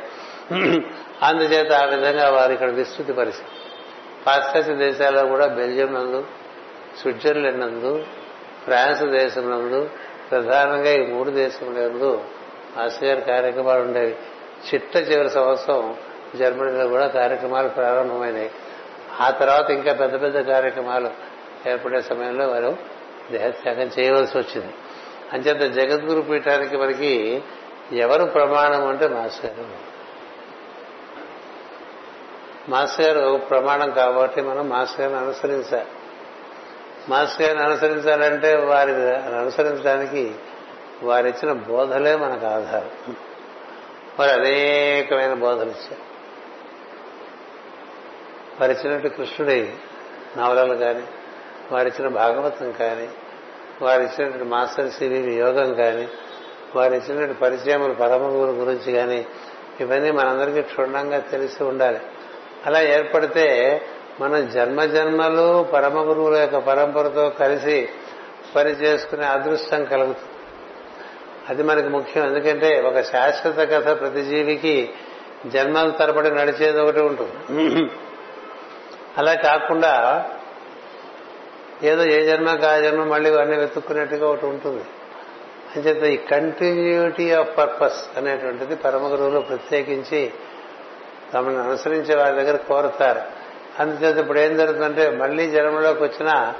[1.23, 3.51] అందుచేత ఆ విధంగా వారు ఇక్కడ విస్తృతి పరిస్థితి.
[4.27, 6.25] పాశ్చాత్య దేశాల్లో కూడా బెల్జియం నందు
[7.01, 8.05] స్విట్జర్లాండ్ నందు
[8.65, 9.91] ఫ్రాన్స్ దేశం నందు
[10.31, 12.21] ప్రధానంగా ఈ మూడు దేశంలో
[12.83, 14.17] ఆసియర్ కార్యక్రమాలు ఉండేవి.
[14.69, 15.97] చిట్ట చివరి సంవత్సరం
[16.39, 18.51] జర్మనీలో కూడా కార్యక్రమాలు ప్రారంభమైనాయి.
[19.21, 21.11] ఆ తర్వాత ఇంకా పెద్ద పెద్ద కార్యక్రమాలు
[21.69, 22.77] ఏర్పడే సమయంలో వారు
[23.31, 24.75] దేహత్యాగం చేయవలసి వచ్చింది.
[25.33, 27.43] అంచేత జగద్గురు పీఠానికి మనకి
[27.93, 29.91] ఎవరు ప్రమాణం అంటే మాస్టర్ గారు
[32.71, 35.89] మాస్టర్ గారు ప్రమాణం కాబట్టి మనం మాస్టర్ గారిని అనుసరించాలి.
[37.09, 40.35] మాస్టర్ గారిని అనుసరించాలంటే వారి అనుసరించడానికి
[41.03, 43.17] వారిచ్చిన బోధలే మనకు ఆధారం.
[44.19, 46.10] వారు అనేకమైన బోధలు ఇచ్చారు
[48.61, 49.73] వారిచ్చినట్టు కృష్ణుడి
[50.39, 51.03] నవలలు కానీ
[51.73, 53.09] వారిచ్చిన భాగవతం కానీ
[53.83, 56.09] వారిచ్చినటువంటి మాస్టర్ సివి యోగం కానీ
[56.77, 59.27] వారిచ్చినటువంటి పరిచయములు పరమగురు గురించి కానీ
[59.81, 62.01] ఇవన్నీ మనందరికీ క్షుణ్ణంగా తెలిసి ఉండాలి.
[62.67, 63.83] అలా ఏర్పడితే
[64.21, 67.89] మనం జన్మ జన్మలు పరమ గురువుల యొక్క పరంపరతో కలిసి
[68.57, 70.35] పని చేసుకునే అదృష్టం కలుగుతుంది.
[71.49, 72.27] అది మనకి ముఖ్యం.
[72.27, 74.91] ఎందుకంటే ఒక శాశ్వత కథ ప్రతి జీవికి
[75.47, 77.91] జన్మల తరబడి నడిచేది ఒకటి ఉంటుంది.
[79.19, 80.25] అలా కాకుండా
[81.83, 84.85] ఏదో ఏ జన్మ కా జన్మ మళ్ళీ అన్ని వెతుక్కునేట్టుగా ఒకటి ఉంటుంది.
[85.77, 90.31] అంచేత ఈ కంటిన్యూటీ ఆఫ్ పర్పస్ అనేటువంటిది పరమ గురువులు ప్రత్యేకించి
[91.35, 93.21] తమను అనుసరించే వారి దగ్గర కోరుతారు.
[93.83, 96.55] అందుచేత ఇప్పుడు ఏం జరుగుతుందంటే మళ్ళీ జన్మలోకి వచ్చిన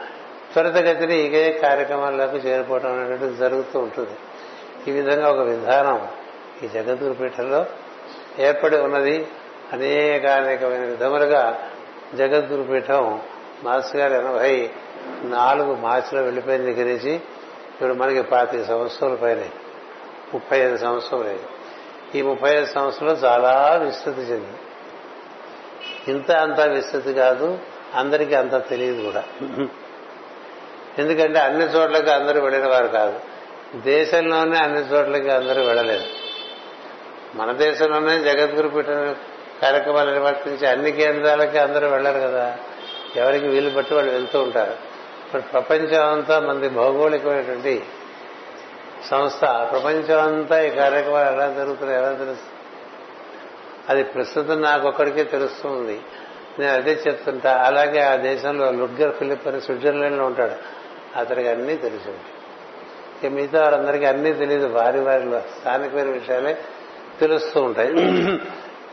[0.53, 4.17] త్వరితగతిని ఇదే కార్యక్రమాల్లోకి చేరిపోవడం అనేటువంటిది జరుగుతూ ఉంటుంది.
[4.89, 6.09] ఈ విధంగా ఒక విధానం
[6.65, 7.67] ఈ జగద్గురు పీఠంలో
[8.39, 9.27] ఏర్పడి ఉన్నది.
[9.73, 11.59] అనేక అనేకమైన విధములుగా
[12.15, 13.21] జగద్గురు పీఠం
[13.63, 14.71] మాస్ గారు ఎనభై
[15.23, 19.43] నాలుగు మార్చిలో వెళ్ళిపోయిన దగ్గర నుంచి ఇప్పుడు మనకి పాతిక సంవత్సరాల పైన.
[20.35, 21.61] ముప్పై ఐదు సంవత్సరాలు.
[22.17, 24.59] ఈ ముప్పై ఐదు సంవత్సరాలు చాలా విస్తృతి చెంది.
[26.11, 27.59] ఇంత అంత విస్తృతి కాదు
[27.95, 29.25] అందరికీ అంత తెలియదు కూడా.
[30.99, 33.21] ఎందుకంటే అన్ని చోట్లకి అందరూ వెళ్ళిన వారు కాదు.
[33.77, 36.05] దేశంలోనే అన్ని చోట్లకి అందరూ వెళ్ళలేదు.
[37.35, 38.87] మన దేశంలోనే జగద్గురు పీఠ
[39.63, 42.57] కార్యక్రమాలు నిర్వర్తించి అన్ని కేంద్రాలకి అందరూ వెళ్ళరు కదా.
[43.17, 44.71] ఎవరికి వీలు బట్టి వాళ్ళు వెళ్తూ ఉంటారు.
[44.71, 47.83] ఇప్పుడు ప్రపంచం అంతా మంది భౌగోళికమైనటువంటి
[49.11, 52.57] సంస్థ ప్రపంచం అంతా ఈ కార్యక్రమాలు ఎలా జరుగుతున్నాయి ఎలా తెలుస్తుంది
[53.89, 56.01] అది ప్రస్తుతం నాకొక్కడికే తెలుస్తుంది.
[56.59, 57.63] నేను అదే చెప్తుంటా.
[57.67, 60.53] అలాగే ఆ దేశంలో లుడ్గర్ ఫిలిప్ అని స్విట్జర్లాండ్లో ఉంటాడు.
[61.19, 62.09] అతనికి అన్నీ తెలిసి.
[62.09, 62.35] ఉంటాయి
[63.25, 65.23] ఇక మిగతా వారందరికీ అన్నీ తెలియదు వారి వారి
[65.61, 66.59] స్థానికమైన విషయాలే
[67.21, 67.93] తెలుస్తూ ఉంటాయి.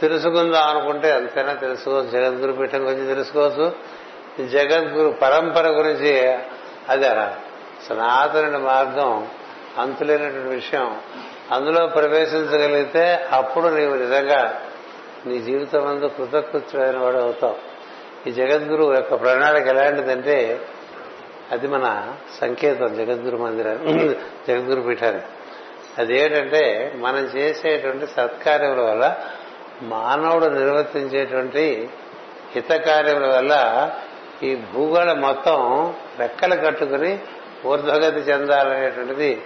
[0.01, 2.09] తెలుసుకుందాం అనుకుంటే ఎంతైనా తెలుసుకోవచ్చు.
[2.09, 3.71] జగద్గురు పీఠం గురించి తెలుసుకోవచ్చు.
[4.45, 6.37] జగద్గురు పరంపర గురించి
[6.89, 7.03] అది
[7.89, 9.27] సనాతన మార్గం
[9.77, 11.01] అంతులేనటువంటి విషయం.
[11.51, 14.61] అందులో ప్రవేశించగలిగితే అప్పుడు నీవు నిజంగా
[15.25, 17.55] నీ జీవితం అందు కృతకృత్యుడైన వాడు అవుతావు.
[18.29, 20.61] ఈ జగద్గురు యొక్క ప్రణాళిక ఎలాంటిదంటే
[21.51, 23.77] అది మన సంకేతం జగద్గురు మందిరం
[24.47, 25.25] జగద్గురు పీఠానికి
[25.97, 29.15] అదేంటంటే మనం చేసేటువంటి సత్కార్యముల వల్ల
[29.81, 31.89] మానవుడు నిర్వర్తించేటువంటి
[32.55, 33.53] హితకార్యముల వల్ల
[34.43, 35.87] ఈ భూగోళం మొత్తం
[36.19, 37.19] రెక్కలు కట్టుకుని
[37.65, 39.41] ఊర్ధ్వగతి చెందాలనేటువంటిది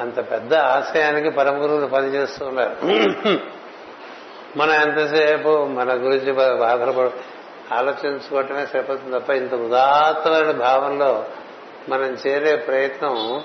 [0.00, 2.76] అంత పెద్ద ఆశయానికి పరమ గురువులు పనిచేస్తూ ఉన్నారు.
[4.56, 7.10] మనం ఎంతసేపు మన గురించి బాధపడ
[7.72, 11.24] ఆలోచించుకోవటమే సరిపోతుంది తప్ప ఇంత ఉదాత్తమైన భావంలో
[11.88, 13.42] మనం చేరే ప్రయత్నం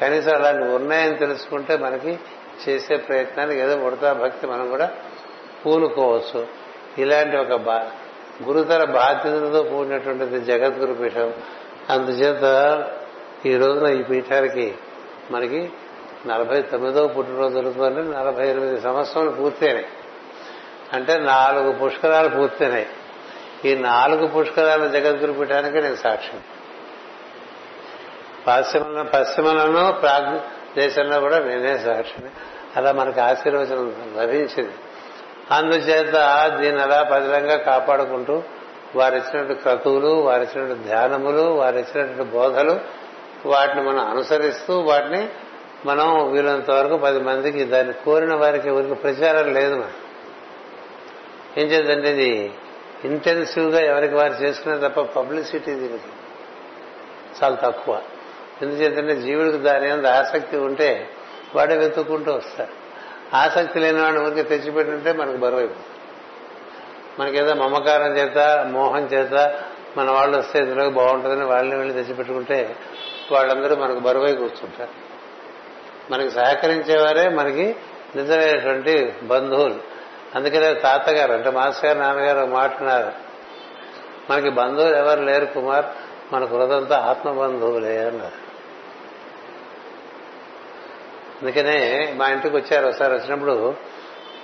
[0.00, 2.18] కనీసం అలాంటి ఉన్నాయని తెలుసుకుంటే మనకి
[2.68, 4.90] చేసే ప్రయత్నానికి ఏదో ఉడతా భక్తి మనం కూడా
[5.66, 6.46] పూనుకోవచ్చు.
[6.98, 7.90] ఇలాంటి ఒక బా
[8.44, 11.32] గురుతర బాధ్యతలతో కూడినటువంటిది జగద్గురు పీఠం.
[11.90, 12.44] అందుచేత
[13.46, 14.74] ఈ రోజున ఈ పీఠానికి
[15.30, 15.72] మనకి
[16.26, 19.86] నలభై తొమ్మిదో పుట్టినరోజు జరుగుతుందంటే నలభై ఎనిమిది సంవత్సరాలు పూర్తయినాయి.
[20.92, 22.86] అంటే నాలుగు పుష్కరాలు పూర్తయినాయి.
[23.64, 26.40] ఈ నాలుగు పుష్కరాల జగద్గురు పీఠానికి నేను సాక్ష్యం.
[28.46, 30.40] పశ్చిమ పశ్చిమలను ప్రాగ్
[30.78, 32.30] దేశంలో కూడా నేనే సాక్షిని
[32.76, 34.72] అలా మనకు ఆశీర్వచనం లభించింది.
[35.50, 36.14] అందుచేత
[36.60, 38.42] దీన్ని అలా పదిలంగా కాపాడుకుంటూ
[38.96, 42.80] వారిచ్చినటువంటి క్రతువులు వారిచ్చినటువంటి ధ్యానములు వారిచ్చినటువంటి బోధలు
[43.46, 45.28] వాటిని మనం అనుసరిస్తూ వాటిని
[45.86, 49.90] మనం వీలంత వరకు పది మందికి దాన్ని కోరిన వారికి ఎవరికి ప్రచారం లేదు మనం
[51.58, 52.54] ఏం చేద్దంటే ఇది
[53.04, 56.04] ఇంటెన్సివ్గా ఎవరికి వారు చేసుకునే తప్ప పబ్లిసిటీ దీనికి
[57.44, 58.00] చాలా తక్కువ.
[58.62, 61.08] ఎందుచేతంటే జీవుడికి దాని మీద ఆసక్తి ఉంటే
[61.54, 62.83] వాడే వెతుక్కుంటూ వస్తాడు
[63.34, 65.86] ఆసక్తి లేని వాడిని ఊరికి తెచ్చిపెట్టుంటే మనకు బరువు అయిపోతుంది.
[67.18, 69.60] మనకేదో మమకారం చేత మోహం చేత
[69.96, 72.76] మన వాళ్ళు వస్తే ఇందులో బాగుంటుందని వాళ్ళని వెళ్ళి తెచ్చిపెట్టుకుంటే
[73.32, 75.14] వాళ్ళందరూ మనకు బరువై కూర్చుంటారు.
[76.12, 77.76] మనకి సహకరించేవారే మనకి
[78.16, 79.74] నిజమైనటువంటి బంధువులు.
[80.34, 83.12] అందుకనే తాతగారు అంటే మాస్టర్ గారు నాన్నగారు మాట్లాడారు
[84.30, 85.84] మనకి బంధువులు ఎవరు లేరు కుమార్
[86.32, 88.43] మన కృతంతా ఆత్మ బంధువులే అన్నారు.
[91.42, 91.78] అందుకనే
[92.16, 93.74] మా ఇంటికి వచ్చారు ఒకసారి వచ్చినప్పుడు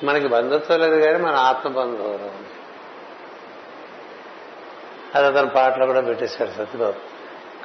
[0.05, 2.31] మనకి బంధుత్వం లేదు కానీ మన ఆత్మ బంధువులు
[5.15, 6.99] అది అతను పాటలు కూడా పెట్టేశాడు సత్యబాబు.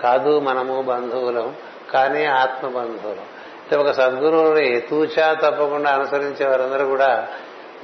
[0.01, 1.55] కాదు మనము బంధువులం
[1.93, 3.25] కానీ ఆత్మ బంధువులం
[3.61, 7.27] అంటే ఒక సద్గురువుని తూచా తప్పకుండా అనుసరించే వారందరూ కూడా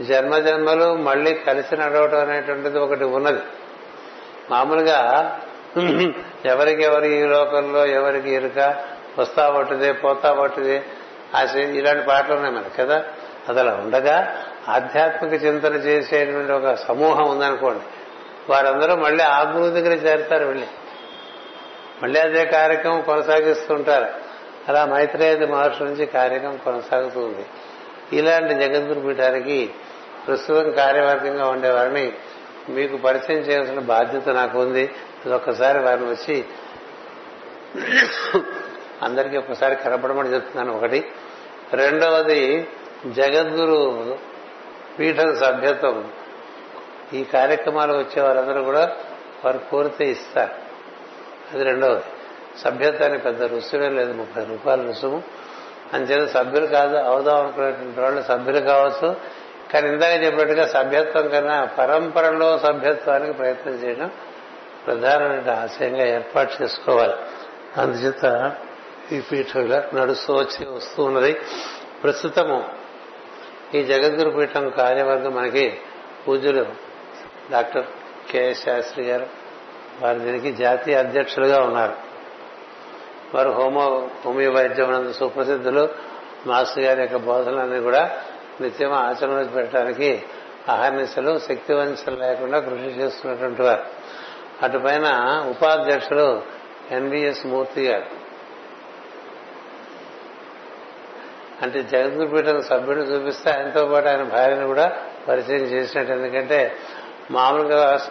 [0.02, 3.42] జన్మ జన్మలు మళ్ళీ కలిసి నడవటం అనేటువంటిది ఒకటి ఉన్నది.
[4.50, 5.00] మామూలుగా
[6.46, 8.60] ఎవరికి ఎవరి ఈ లోకంలో ఎవరికి ఇరుక
[9.20, 10.84] వస్తా పట్టుదే పోతా పట్టుదే
[11.60, 13.04] ఇలాంటి పాటలు ఉన్నాయి మనకి కదా?
[13.50, 17.84] అది అలా ఉండగా ఆధ్యాత్మిక చింతన చేసేటువంటి ఒక సమూహం ఉందనుకోండి.
[18.50, 20.68] వారందరూ మళ్ళీ ఆ గురువు దగ్గర చేరుతారు వెళ్ళి.
[22.04, 24.06] మళ్ళీ అదే కార్యక్రమం కొనసాగిస్తుంటారు.
[24.68, 27.46] అలా మైత్రేయ మహర్షి నుంచి కార్యక్రమం కొనసాగుతుంది
[28.18, 29.74] ఇలాంటి జగద్గురు పీఠానికి
[30.28, 32.14] ప్రస్తుతం కార్యవర్గంగా ఉండేవారిని
[32.70, 34.92] మీకు పరిచయం చేయాల్సిన బాధ్యత నాకు ఉంది.
[35.34, 36.46] ఒక్కసారి వారిని వచ్చి
[39.02, 40.78] అందరికీ ఒక్కసారి కనపడమని చెప్తున్నాను.
[40.78, 41.12] ఒకటి.
[41.74, 42.68] రెండవది
[43.08, 44.18] జగద్గురు
[45.00, 46.12] పీఠ సభ్యత్వం.
[47.14, 48.96] ఈ కార్యక్రమాలు వచ్చే వారందరూ కూడా
[49.46, 50.54] వారు కోరితే ఇస్తారు.
[51.54, 52.04] అది రెండవది.
[52.60, 54.14] సభ్యత్వానికి పెద్ద రుసుమే లేదు.
[54.14, 55.24] ముప్పై రూపాయల రుసుము.
[55.94, 59.16] అంచేత సభ్యులు కాదు అవుదాం అనుకునేటువంటి వాళ్ళు సభ్యులు కావచ్చు.
[59.74, 64.12] కానీ ఇందాక చెప్పినట్టుగా సభ్యత్వం కన్నా పరంపరలో సభ్యత్వానికి ప్రయత్నం చేయడం
[64.86, 67.14] ప్రధానమైన ఆశయంగా ఏర్పాటు చేసుకోవాలి.
[67.78, 68.56] అందుచేత
[69.12, 71.42] ఈ పీఠం ఇలా నడుస్తూ వచ్చి వస్తూ ఉన్నది.
[72.04, 72.70] ప్రస్తుతము
[73.76, 75.78] ఈ జగద్గురు పీఠం కార్యవర్గం మనకి
[76.28, 76.66] పూజ్యులు
[77.52, 77.86] డాక్టర్
[78.32, 79.28] కెఎస్ శాస్త్రి గారు.
[80.02, 81.94] వారు దీనికి జాతీయ అధ్యక్షులుగా ఉన్నారు.
[83.36, 85.90] వారు హోమో హోమియో వైద్యం సుప్రసిద్ధులు.
[86.48, 88.18] మాస్టర్ గారి యొక్క బోధనలన్నీ కూడా
[88.62, 90.24] నిత్యం ఆచరణ పెట్టడానికి
[90.70, 93.84] అహర్నిశలు శక్తివంశలు లేకుండా కృషి చేస్తున్నటువంటి వారు.
[94.62, 95.08] అటుపైన
[95.50, 96.42] ఉపాధ్యక్షులు
[96.92, 98.21] ఎన్బిఎస్ మూర్తి గారు.
[101.62, 104.92] అంటే జగద్గురుపీఠం సభ్యుడు చూపిస్తే ఆయనతో పాటు ఆయన భార్యను కూడా
[105.28, 106.14] పరిచయం చేసినట్టు.
[106.14, 106.76] ఎందుకంటే
[107.32, 108.02] మామూలుగా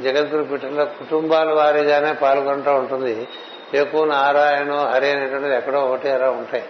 [0.00, 3.28] జగద్గురుపీఠంలో కుటుంబాల వారీగానే పాల్గొంటూ ఉంటుంది.
[3.74, 6.64] ఎక్కువ నారాయణ హరి అనేటువంటిది ఎక్కడో ఒకటి అలా ఉంటాయి.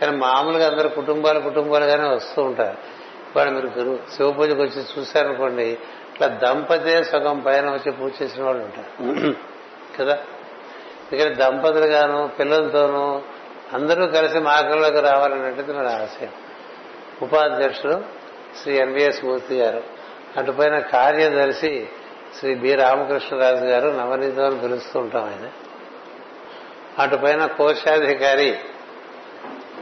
[0.00, 2.76] కానీ మామూలుగా అందరు కుటుంబాలు కుటుంబాలుగానే వస్తూ ఉంటారు.
[3.36, 8.64] ఇవాళ మీరు గురు- శివ పూజకు వచ్చి చూశారనుకోండి ఇట్లా దంపతే సగం పైన వచ్చి పూజ చేసిన వాళ్ళు
[8.64, 9.34] ఉంటారు.
[10.00, 10.18] కదా?
[11.12, 13.22] ఇక్కడ దంపతులుగాను పిల్లలతోనూ
[13.72, 16.32] అందరూ కలిసి మార్గంలోకి రావాలన్నట్టు నా ఆశయం.
[17.22, 18.02] ఉపాధ్యక్షుడు
[18.62, 19.82] శ్రీ ఎన్విఎస్ మూర్తి గారు.
[20.36, 21.88] అటుపైన కార్యదర్శి
[22.38, 25.50] శ్రీ బి రామకృష్ణరాజు గారు నవనీతం అని పిలుస్తూ ఉంటాం ఆయన.
[26.98, 28.58] అటుపైన కోశాధికారి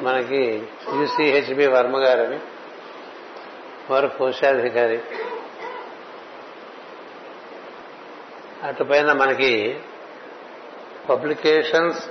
[0.00, 0.62] మనకి
[0.94, 2.40] యుసిహెచ్బి వర్మ గారని
[3.90, 5.00] వారు కోశాధికారి.
[8.62, 9.80] అటుపైన మనకి
[11.08, 12.04] పబ్లికేషన్స్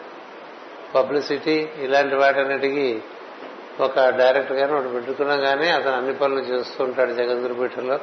[0.96, 3.02] పబ్లిసిటీ ఇలాంటి వాటన్నిటికీ
[3.80, 8.00] ఒక డైరెక్టర్ గారు ఒకటి పెట్టుకున్నా కానీ అతను అన్ని పనులు చేస్తూ ఉంటాడు జగద్గురుపీఠంలో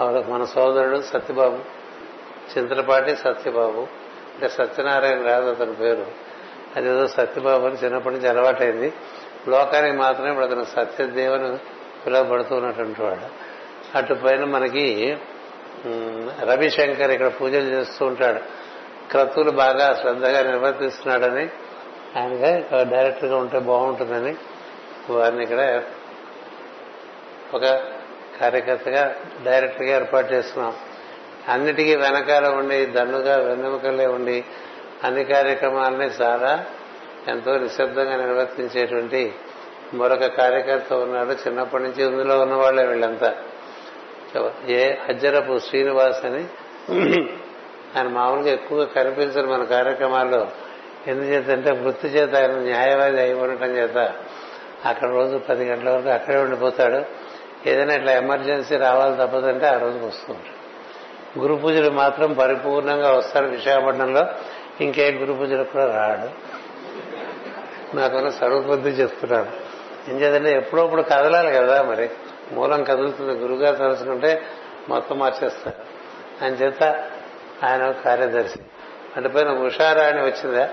[0.00, 1.58] అవి మన సోదరుడు సత్యబాబు
[2.52, 3.80] చింతలపాటి సత్యబాబు
[4.34, 6.06] అంటే సత్యనారాయణ రాదు అతని పేరు.
[6.76, 8.92] అదేదో సత్యబాబు అని చిన్నప్పటి నుంచి అలవాటైంది.
[9.48, 11.56] లోకానికి మాత్రమే ఇప్పుడు అతను సత్యదేవని
[12.06, 13.26] పిలువబడుతున్నటువంటి వాడు.
[13.98, 15.16] అటుపైన మనకి
[16.42, 18.40] రవిశంకర్ ఇక్కడ పూజలు చేస్తూ ఉంటాడు.
[19.10, 21.48] క్రతువులు బాగా శ్రద్ధగా నిర్వర్తిస్తున్నాడని
[22.16, 24.36] ఆయనగా ఇక్కడ డైరెక్టర్గా ఉంటే బాగుంటుందని
[25.10, 25.82] వారిని ఇక్కడ
[27.54, 27.64] ఒక
[28.40, 30.74] కార్యకర్తగా డైరెక్టర్గా ఏర్పాటు చేస్తున్నాం.
[31.48, 34.44] అన్నిటికీ వెనకాల ఉండి దన్నుగా వెన్నెముకలే ఉండి
[35.04, 36.64] అన్ని కార్యక్రమాలని చాలా
[37.28, 39.34] ఎంతో నిశ్శబ్దంగా నిర్వర్తించేటువంటి
[39.94, 41.32] మరొక కార్యకర్త ఉన్నాడు.
[41.32, 43.36] చిన్నప్పటి నుంచి ఇందులో ఉన్న వాళ్ళే వీళ్ళంతా.
[44.68, 46.46] ఏ అజ్జరపు శ్రీనివాస్ అని
[47.96, 50.48] ఆయన మామూలుగా ఎక్కువగా కనిపించరు మన కార్యక్రమాల్లో.
[51.06, 54.14] ఎందుచేతంటే వృత్తి చేత ఆయన న్యాయవాది అయి ఉండటం చేత
[54.84, 57.04] అక్కడ రోజు పది గంటల వరకు అక్కడే ఉండిపోతాడు.
[57.68, 60.40] ఏదైనా ఇట్లా ఎమర్జెన్సీ రావాలి తప్పదంటే ఆ రోజుకి వస్తుంది
[61.38, 64.26] గురు పూజలు మాత్రం పరిపూర్ణంగా వస్తాడు విశాఖపట్నంలో.
[64.80, 66.28] ఇంకే గురు పూజలు కూడా రాడు.
[67.96, 69.46] నాకన్నా సర్వబుద్ధి చెప్తున్నాను.
[70.10, 72.10] ఏం చేద్దంటే ఎప్పుడప్పుడు కదలాలి కదా మరి.
[72.52, 73.32] మూలం కదులుతుంది.
[73.32, 74.42] గురుగారు తలుచుకుంటే
[74.88, 75.76] మొత్తం మార్చేస్తారు.
[76.44, 76.82] ఆయన చేత
[77.64, 78.58] ఆయన కార్యదర్శి.
[79.16, 80.68] అంటే పైన ఉషారాణి వచ్చిందా?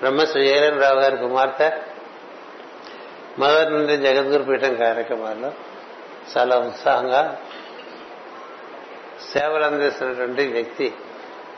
[0.00, 1.72] బ్రహ్మశ్రీ రావు గారి కుమార్తె
[3.38, 5.52] మొదటి నుండి జగద్గురు పీఠం కార్యక్రమాల్లో
[6.36, 7.38] చాలా ఉత్సాహంగా
[9.32, 10.94] సేవలు అందిస్తున్నటువంటి వ్యక్తి.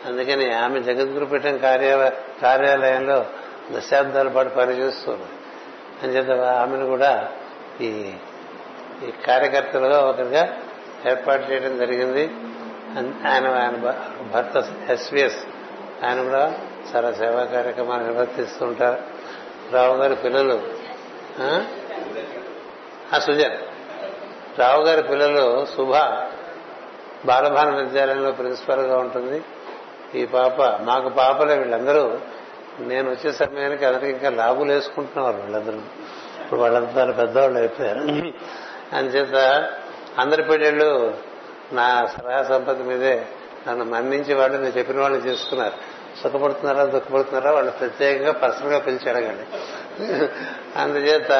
[0.07, 3.27] అందుకని ఆమె జగద్గురు పీఠం కార్య కార్యాలయంలో
[3.72, 5.24] దశాబ్దాల పాటు పనిచేస్తుంది
[6.03, 7.29] అంచేత ఆమెను కూడా
[7.81, 8.12] ఈ
[9.09, 10.59] ఈ కార్యకర్తలుగా ఒకరిగా
[11.11, 12.31] ఏర్పాటు చేయడం జరిగింది.
[13.29, 13.77] ఆయన ఆయన
[14.35, 15.46] భర్త ఎస్విఎస్
[16.05, 16.61] ఆయన కూడా
[16.96, 18.98] చాలా సేవా కార్యక్రమాలు నిర్వర్తిస్తూ ఉంటారు.
[19.72, 20.62] రావు గారి పిల్లలు
[21.40, 21.64] ఆ?
[23.14, 23.57] ఆ, సుజన్
[24.59, 25.92] రావు గారి పిల్లలు శుభ
[27.24, 29.42] బాలభాన విద్యాలయంలో ప్రిన్సిపల్గా ఉంటుంది.
[30.14, 32.18] ఈ పాప మాకు పాపలే వీళ్ళందరూ.
[32.81, 35.79] నేను వచ్చే సమయానికి అందరికి ఇంకా లాభులు వేసుకుంటున్నారు వీళ్ళందరూ.
[36.44, 37.98] ఇప్పుడు వాళ్ళంతా పెద్దవాళ్ళు అయిపోయారు.
[38.96, 39.68] అంచేత
[40.18, 41.14] అందరి పెళ్ళిళ్ళు
[41.72, 43.27] నా సలహా సంపద మీదే
[43.68, 45.97] నన్ను మన్నించి వాళ్ళు నేను చెప్పిన వాళ్ళు చేసుకున్నారు.
[46.22, 49.44] సుఖపడుతున్నారా దుఃఖపడుతున్నారా వాళ్ళు ప్రత్యేకంగా పర్సనల్గా పిలిచి అడగండి.
[50.78, 51.33] అందుచేత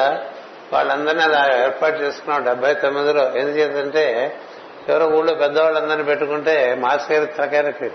[0.73, 2.43] వాళ్ళందరినీ అలా ఏర్పాటు చేసుకున్నాం.
[2.43, 4.35] డెబ్బై తొమ్మిదిలో ఎందుచేతంటే
[4.89, 7.89] ఎవరో ఊళ్ళో పెద్దవాళ్ళందరినీ పెట్టుకుంటే మాస్కేరు గారి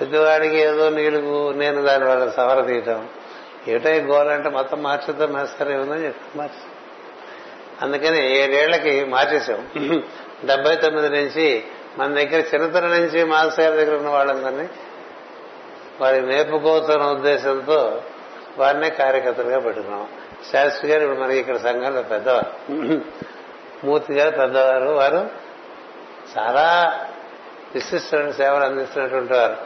[0.00, 3.08] పెద్దవాడికి ఏదో నీళ్ళు నేను దాని వల్ల సవర తీయటం.
[3.68, 6.64] ఏటో గోలంటే మొత్తం మార్చుతో మాస్టర్ ఏముందని చెప్పి మార్చి.
[7.82, 9.68] అందుకని ఏడేళ్ళకి మార్చేసాం
[10.44, 11.64] డెబ్బై తొమ్మిది నుంచి
[11.98, 14.68] మన దగ్గర చిన్నతనం నుంచి మాస్టర్ దగ్గర ఉన్న వాళ్ళందరినీ
[16.00, 18.02] వారి నేర్పుకోతున్న ఉద్దేశంతో
[18.58, 20.08] వారినే కార్యకర్తలుగా పెట్టుకున్నాం.
[20.52, 22.72] శాస్త్రి గారు ఇప్పుడు మనకి ఇక్కడ సంఘంలో పెద్దవారు.
[23.86, 24.88] మూర్తి గారు పెద్దవారు.
[24.88, 25.30] వారు
[26.38, 26.98] చాలా
[27.74, 29.56] విశిష్టమైన సేవలు అందిస్తున్నటువంటి వారు.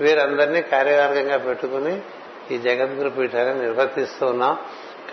[0.00, 2.02] వీరందరినీ కార్యవర్గంగా పెట్టుకుని
[2.50, 4.58] ఈ జగద్గురు పీఠాన్ని నిర్వర్తిస్తూ ఉన్నాం.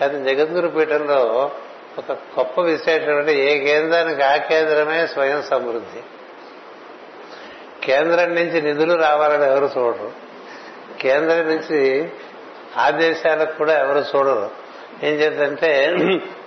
[0.00, 1.50] కానీ జగద్గురు పీఠంలో
[1.98, 6.00] ఒక గొప్ప విశేషం అంటే ఏ కేంద్రానికి ఆ కేంద్రమే స్వయం సమృద్ధి.
[7.82, 10.31] కేంద్రం నుంచి నిధులు రావాలని ఎవరు చూడరు.
[11.00, 11.80] కేంద్రం నుంచి
[12.76, 14.50] ఆదేశాలకు కూడా ఎవరు చూడరు.
[15.02, 15.70] ఏం చేద్దంటే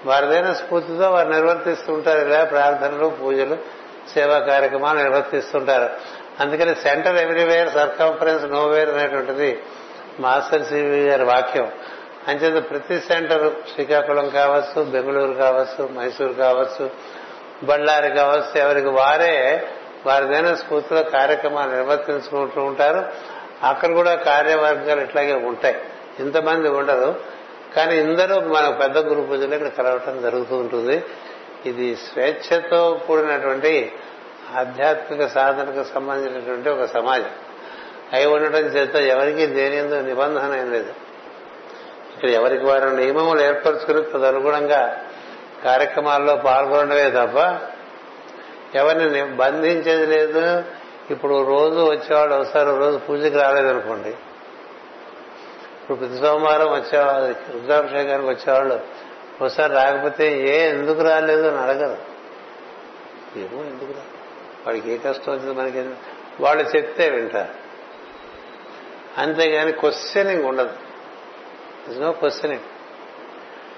[0.06, 3.58] వారిదైన స్ఫూర్తితో వారు నిర్వర్తిస్తుంటారు ఇలా ప్రార్థనలు పూజలు
[4.14, 5.90] సేవా కార్యక్రమాలు నిర్వర్తిస్తుంటారు.
[6.40, 9.62] అందుకని సెంటర్ ఎవ్రీవేర్ సర్కాన్ఫరెన్స్ నోవేర్ అనేటువంటిది
[10.20, 11.72] మాస్టర్ సివి గారి వాక్యం.
[12.28, 16.90] అంచేత ప్రతి సెంటర్ శ్రీకాకుళం కావచ్చు బెంగళూరు కావచ్చు మైసూరు కావచ్చు
[17.64, 19.68] బళ్ళారి కావచ్చు ఎవరికి వారే
[20.06, 23.02] వారిదైన స్ఫూర్తిలో కార్యక్రమాలు నిర్వర్తించుకుంటూ ఉంటారు.
[23.66, 25.76] అక్కడ కూడా కార్యవర్గాలు ఇట్లాగే ఉంటాయి.
[26.20, 27.16] ఇంతమంది ఉండరు.
[27.76, 31.04] కానీ ఇందరూ మన పెద్ద గురు పూజలు ఇక్కడ కలవటం జరుగుతూ ఉంటుంది.
[31.66, 33.92] ఇది స్వేచ్ఛతో కూడినటువంటి
[34.58, 37.30] ఆధ్యాత్మిక సాధనకు సంబంధించినటువంటి ఒక సమాజం.
[38.14, 40.94] అయి ఉండటం చేత ఎవరికి దేని నిబంధన ఏం లేదు.
[42.16, 45.06] ఇక్కడ ఎవరికి వారు నియమములు ఏర్పరచుకుని తదనుగుణంగా
[45.64, 47.60] కార్యక్రమాల్లో పాల్గొనడమే తప్ప
[48.76, 50.64] ఎవరిని బంధించేది లేదు.
[51.12, 54.10] ఇప్పుడు రోజు వచ్చేవాళ్ళు ఒకసారి రోజు పూజకి రాలేదనుకోండి.
[54.10, 58.80] ఇప్పుడు ప్రతి సోమవారం వచ్చేవాళ్ళు రుద్రాభిషేకానికి వచ్చేవాళ్ళు
[59.42, 61.98] ఒకసారి రాకపోతే ఏ ఎందుకు రాలేదు అని అడగరు.
[63.40, 64.04] ఏమో ఎందుకు రా?
[64.66, 65.90] వాడికి ఏ కష్టం వచ్చింది మనకి
[66.40, 67.66] వాళ్ళు చెప్తే వింటారు
[69.18, 70.74] అంతేగాని క్వశ్చనింగ్ ఉండదు.
[72.00, 72.62] నో క్వశ్చనింగ్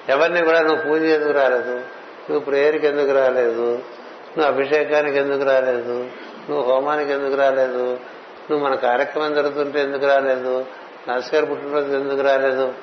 [0.10, 1.74] ఎవరిని కూడా నువ్వు పూజ ఎందుకు రాలేదు?
[2.30, 3.72] నువ్వు ప్రేయర్కి ఎందుకు రాలేదు?
[4.38, 6.10] నువ్వు అభిషేకానికి ఎందుకు రాలేదు?
[6.50, 7.86] నువ్వు హోమానికి ఎందుకు రాలేదు?
[8.50, 10.66] నువ్వు మన కార్యక్రమం జరుగుతుంటే ఎందుకు రాలేదు?
[11.10, 12.74] నర్సగారు పుట్టినరోజు ఎందుకు రాలేదు?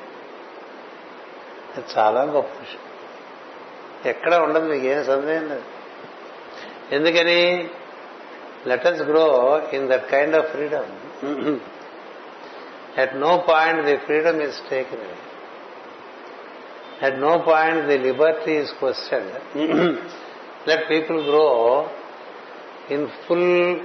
[1.98, 2.84] చాలా గొప్ప విషయం.
[4.06, 5.66] ఎక్కడ ఉండదు మీకు ఏం సందేహం లేదు.
[6.92, 7.68] ఎందుకని?
[8.66, 9.26] Letters grow
[9.72, 10.90] in that kind of freedom
[12.98, 15.02] at no point the freedom is taken
[17.04, 19.28] at no point the liberty is question
[20.68, 21.46] let people grow
[22.90, 23.80] in full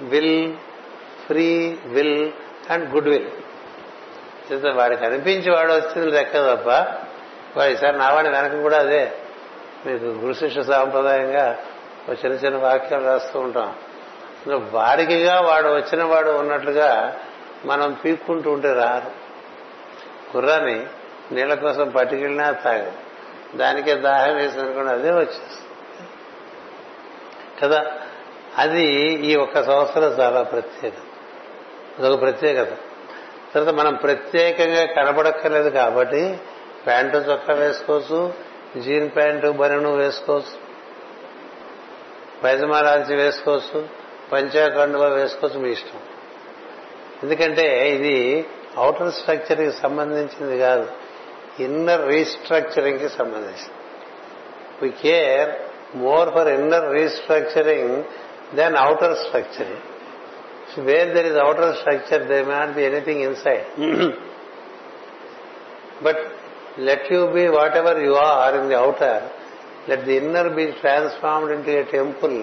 [0.00, 0.54] will
[1.26, 2.32] free will
[2.70, 3.28] and good will.
[4.66, 6.68] వాడికి అనిపించి వాడు వచ్చింది లెక్క తప్ప
[7.58, 9.12] వాడు ఈసారి నావాడి వెనక కూడా అదే.
[9.86, 11.58] మీకు గురు శిష్య సాంప్రదాయంగా
[12.08, 13.74] ఒక చిన్న చిన్న వాక్యాలు రాస్తూ ఉంటాం.
[14.70, 17.20] వాడికిగా వాడు వచ్చిన వాడు ఉన్నట్లుగా
[17.64, 19.24] మనం పీక్కుంటూ ఉంటే రారు.
[20.36, 20.86] గుర్రాన్ని
[21.32, 22.92] నీళ్ళ కోసం పట్టుకెళ్ళినా తాగదు.
[23.56, 25.68] దానికే దాహం వేసిందనుకోండి అదే వచ్చేస్తుంది.
[27.62, 27.92] కదా?
[28.58, 28.84] అది
[29.26, 31.02] ఈ ఒక్క సంవత్సరం చాలా ప్రత్యేకత
[31.98, 32.68] అదొక ప్రత్యేకత.
[33.54, 36.40] తర్వాత మనం ప్రత్యేకంగా కనబడక్కర్లేదు కాబట్టి
[36.86, 38.32] ప్యాంటు చొక్కా వేసుకోవచ్చు
[38.80, 40.64] జీన్ ప్యాంటు బనను వేసుకోవచ్చు
[42.44, 43.88] పైజమాలాల్చి వేసుకోవచ్చు
[44.32, 46.00] పంచాకండువ వేసుకోవచ్చు మీ ఇష్టం.
[47.22, 50.88] ఎందుకంటే ఇది అవుటర్ స్ట్రక్చర్కి సంబంధించింది కాదు.
[51.60, 53.80] ఇన్నర్ రీస్ట్రక్చరింగ్కి సంబంధించింది.
[54.82, 55.50] We care
[55.96, 58.04] more for inner restructuring
[58.60, 59.74] then outer structure
[60.88, 63.66] where there is outer structure they may not be anything inside
[66.02, 66.22] but
[66.78, 67.44] let you be
[67.82, 69.22] whatever you are in the outer
[69.88, 72.38] let the inner be transformed into a temple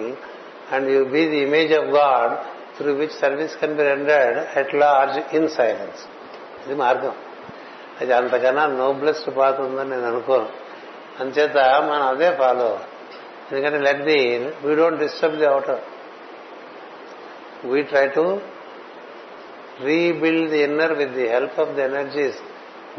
[0.72, 2.32] and you be the image of God
[2.76, 6.02] through which service can be rendered at large in silence
[6.66, 7.14] ఇది మార్గం.
[8.00, 10.48] అది అంతకన్నా noblest path ఉందని నేను అనుకోను.
[11.20, 11.56] అంచేత
[11.90, 12.78] మనం అదే ఫాలో
[13.50, 14.20] ఎందుకంటే let the
[14.64, 15.80] we don't disturb the outer
[17.64, 18.40] we try to
[19.84, 22.38] rebuild the inner with the help of the energies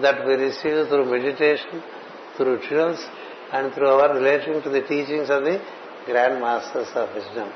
[0.02, 1.82] that we receive through meditation
[2.38, 3.06] through rituals
[3.56, 5.62] and through our relation to the teachings of the
[6.12, 7.49] grand masters of wisdom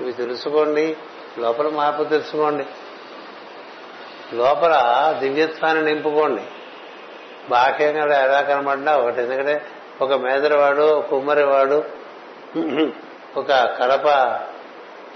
[0.00, 0.96] ఇవి తెలుసుకోండి
[1.38, 2.66] లోపల మార్పు తెలుసుకోండి.
[4.34, 4.74] లోపల
[5.20, 6.42] దివ్యత్వాన్ని నింపుకోండి.
[7.48, 9.20] బాహ్యంగా ఎలా కనబడినా ఒకటి.
[9.22, 9.62] ఎందుకంటే
[10.00, 11.84] ఒక మేదరవాడు ఒక కుమ్మరివాడు
[13.36, 14.06] ఒక కలప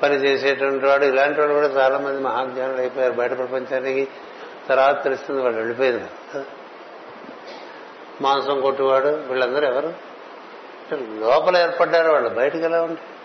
[0.03, 1.05] పని చేసేటువంటి వాడు.
[1.05, 4.09] ఇలాంటి వాడు కూడా చాలా మంది మహాజ్ఞానులు అయిపోయారు బయట ప్రపంచానికి.
[4.69, 6.05] తర్వాత తెలుస్తుంది వాళ్ళు వెళ్ళిపోయింది.
[8.21, 9.09] మాంసం కొట్టువాడు.
[9.09, 9.93] వీళ్ళందరూ ఎవరు?
[10.95, 12.29] లోపల ఏర్పడ్డారు వాళ్ళు.
[12.29, 13.19] బయటకు ఎలా ఉంటారు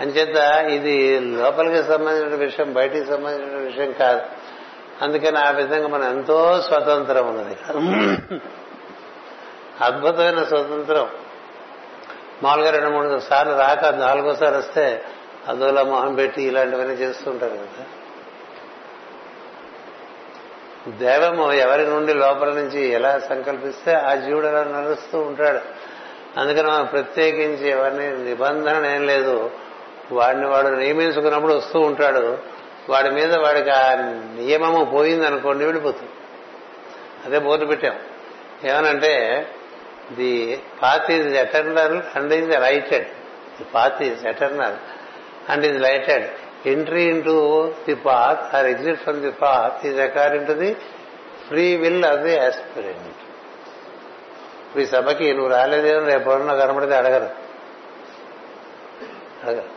[0.00, 4.22] అంచేత ఇది లోపలికి సంబంధించిన విషయం బయటికి సంబంధించిన విషయం కాదు.
[5.02, 7.56] అందుకని ఆ విధంగా మనం ఎంతో స్వతంత్రం ఉన్నది.
[9.80, 11.08] అద్భుతమైన స్వతంత్రం.
[12.42, 15.04] మామూలుగా రెండు మూడు సార్లు రాక నాలుగోసారి వస్తే
[15.48, 17.84] అదోలా మొహం పెట్టి ఇలాంటివన్నీ చేస్తుంటారు కదా.
[20.88, 25.58] దేవము ఎవరి నుండి లోపల నుంచి ఎలా సంకల్పిస్తే ఆ జీవుడు అలా నడుస్తూ ఉంటాడు.
[26.40, 29.50] అందుకని మనం ప్రత్యేకించి ఎవరిని నిబంధన ఏం లేదు.
[30.12, 32.38] వాడిని వాడు నియమించుకున్నప్పుడు వస్తూ ఉంటాడు.
[32.88, 33.94] వాడి మీద వాడికి ఆ
[34.38, 36.10] నియమము పోయింది అనుకోండి వెళ్ళిపోతుంది
[37.24, 37.98] అదే బోర్డు పెట్టాం.
[38.64, 39.46] ఏమనంటే
[40.12, 43.08] the path is eternal and is lighted.
[43.58, 45.01] The path is eternal.
[45.48, 46.26] And is lighted
[46.66, 47.36] entry into
[47.86, 50.70] the path or exit from the path is according to the
[51.48, 53.20] free will of the aspirant
[54.78, 57.30] ఈ సభకి నువ్వు రాలేదేమో రేపు ఎవరన్నా కనబడితే అడగరు
[59.42, 59.70] అడగరు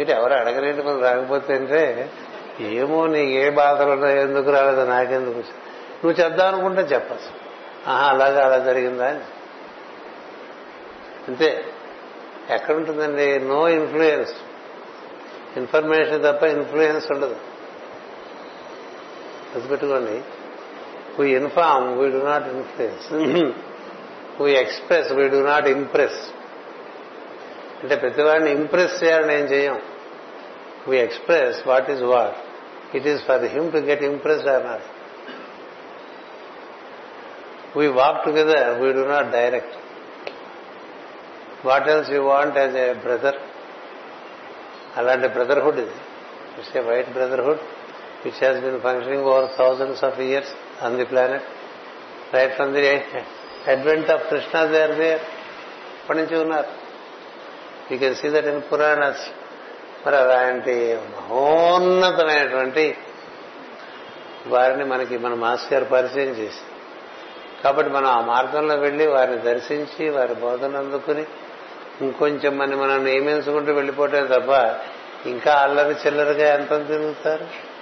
[0.00, 1.80] ఇటు ఎవరు అడగలేంటి మనం రాకపోతే అంటే
[2.60, 5.40] ఏమో నీకు ఏ బాధలు ఉన్నాయో ఎందుకు రాలేదు నాకెందుకు
[6.02, 7.30] నువ్వు చెప్దాం అనుకుంటే చెప్పచ్చు
[7.90, 9.24] ఆహా అలాగా అలా జరిగిందా అని
[11.28, 11.48] అంతే
[12.50, 13.38] ఎక్కడుంటుందండి?
[13.38, 14.32] నో ఇన్ఫ్లుయెన్స్
[15.56, 17.36] ఇన్ఫర్మేషన్ తప్ప ఇన్ఫ్లుయెన్స్ ఉండదు.
[19.54, 20.22] గుర్తుపెట్టుకోండి
[21.22, 23.12] we inform we do not influence
[24.42, 26.30] we express we do not impress
[27.82, 29.80] అంటే ప్రతివాడిని ఇంప్రెస్ చేయాలని ఏం చేయం?
[30.88, 32.36] We express what is what
[32.96, 35.04] it is for him to get impressed అన్నారు
[37.78, 39.76] we walk together we do not direct
[41.64, 43.38] what else you want as a brother?
[44.96, 45.96] అలాంటి brotherhood ఇది.
[46.58, 47.62] It's a white brotherhood
[48.24, 50.52] which has been functioning over thousands of years
[50.82, 51.46] on the planet
[52.34, 52.82] right from the
[53.68, 55.22] advent of Krishna there there
[56.00, 56.70] అప్పటి నుంచి ఉన్నారు?
[57.92, 59.24] You can see that in Puranas
[60.06, 62.96] మరి అలాంటి మహోన్నతమైనటువంటి
[64.46, 66.62] వారిని మనకి మన మాస్ గారు పరిచయం చేసి
[67.64, 71.24] కాబట్టి మనం ఆ మార్గంలో వెళ్ళి వారిని దర్శించి వారి బోధన అందుకుని
[72.00, 74.76] ఇంకొంచెం మన మనం నియమించుకుంటూ వెళ్ళిపోతే తప్ప
[75.28, 77.74] ఇంకా అల్లరి చిల్లరగా ఎంత తిరుగుతారు?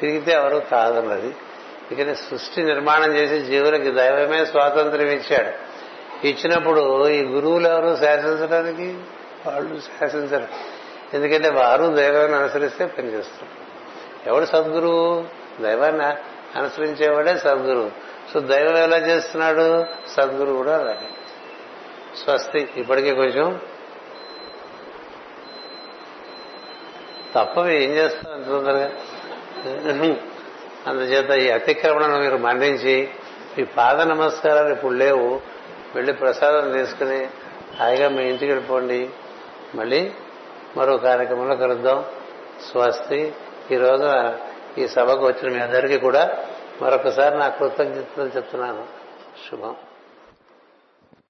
[0.00, 1.36] తిరిగితే ఎవరు కాదన్నది.
[1.92, 5.74] ఇక సృష్టి నిర్మాణం చేసి జీవులకి దైవమే స్వాతంత్ర్యం ఇచ్చాడు.
[6.26, 8.98] ఇచ్చినప్పుడు ఈ గురువులు ఎవరు శాసించడానికి?
[9.46, 10.46] వాళ్ళు శాసించరు.
[11.14, 13.64] ఎందుకంటే వారు దైవాన్ని అనుసరిస్తే పనిచేస్తారు.
[14.28, 15.24] ఎవడు సద్గురువు?
[15.62, 16.04] దైవాన్ని
[16.58, 17.90] అనుసరించేవాడే సద్గురువు.
[18.34, 19.84] సో దైవం ఎలా చేస్తున్నాడు?
[20.08, 21.08] సద్గురు కూడా అలాగే.
[22.24, 22.68] స్వస్తి.
[22.76, 23.60] ఇప్పటికీ కొంచెం
[27.34, 28.90] తప్పవి ఏం చేస్తాం అంత తొందరగా?
[30.86, 33.10] అందుచేత ఈ అతిక్రమణను మీరు మన్నించి
[33.58, 35.40] ఈ పాద నమస్కారాలు ఇప్పుడు లేవు.
[35.94, 37.28] వెళ్ళి ప్రసాదం తీసుకుని
[37.80, 39.10] హాయిగా మీ ఇంటికి వెళ్ళిపోండి.
[39.74, 40.12] మళ్ళీ
[40.76, 42.04] మరో కార్యక్రమంలో కలుద్దాం.
[42.72, 43.32] స్వస్తి.
[43.70, 44.30] ఈ రోజు
[44.80, 46.46] ఈ సభకు వచ్చిన మీ అందరికీ కూడా
[46.82, 48.86] మరొకసారి నా కృతజ్ఞతలు చెప్తున్నాను.
[49.50, 49.76] శుభం.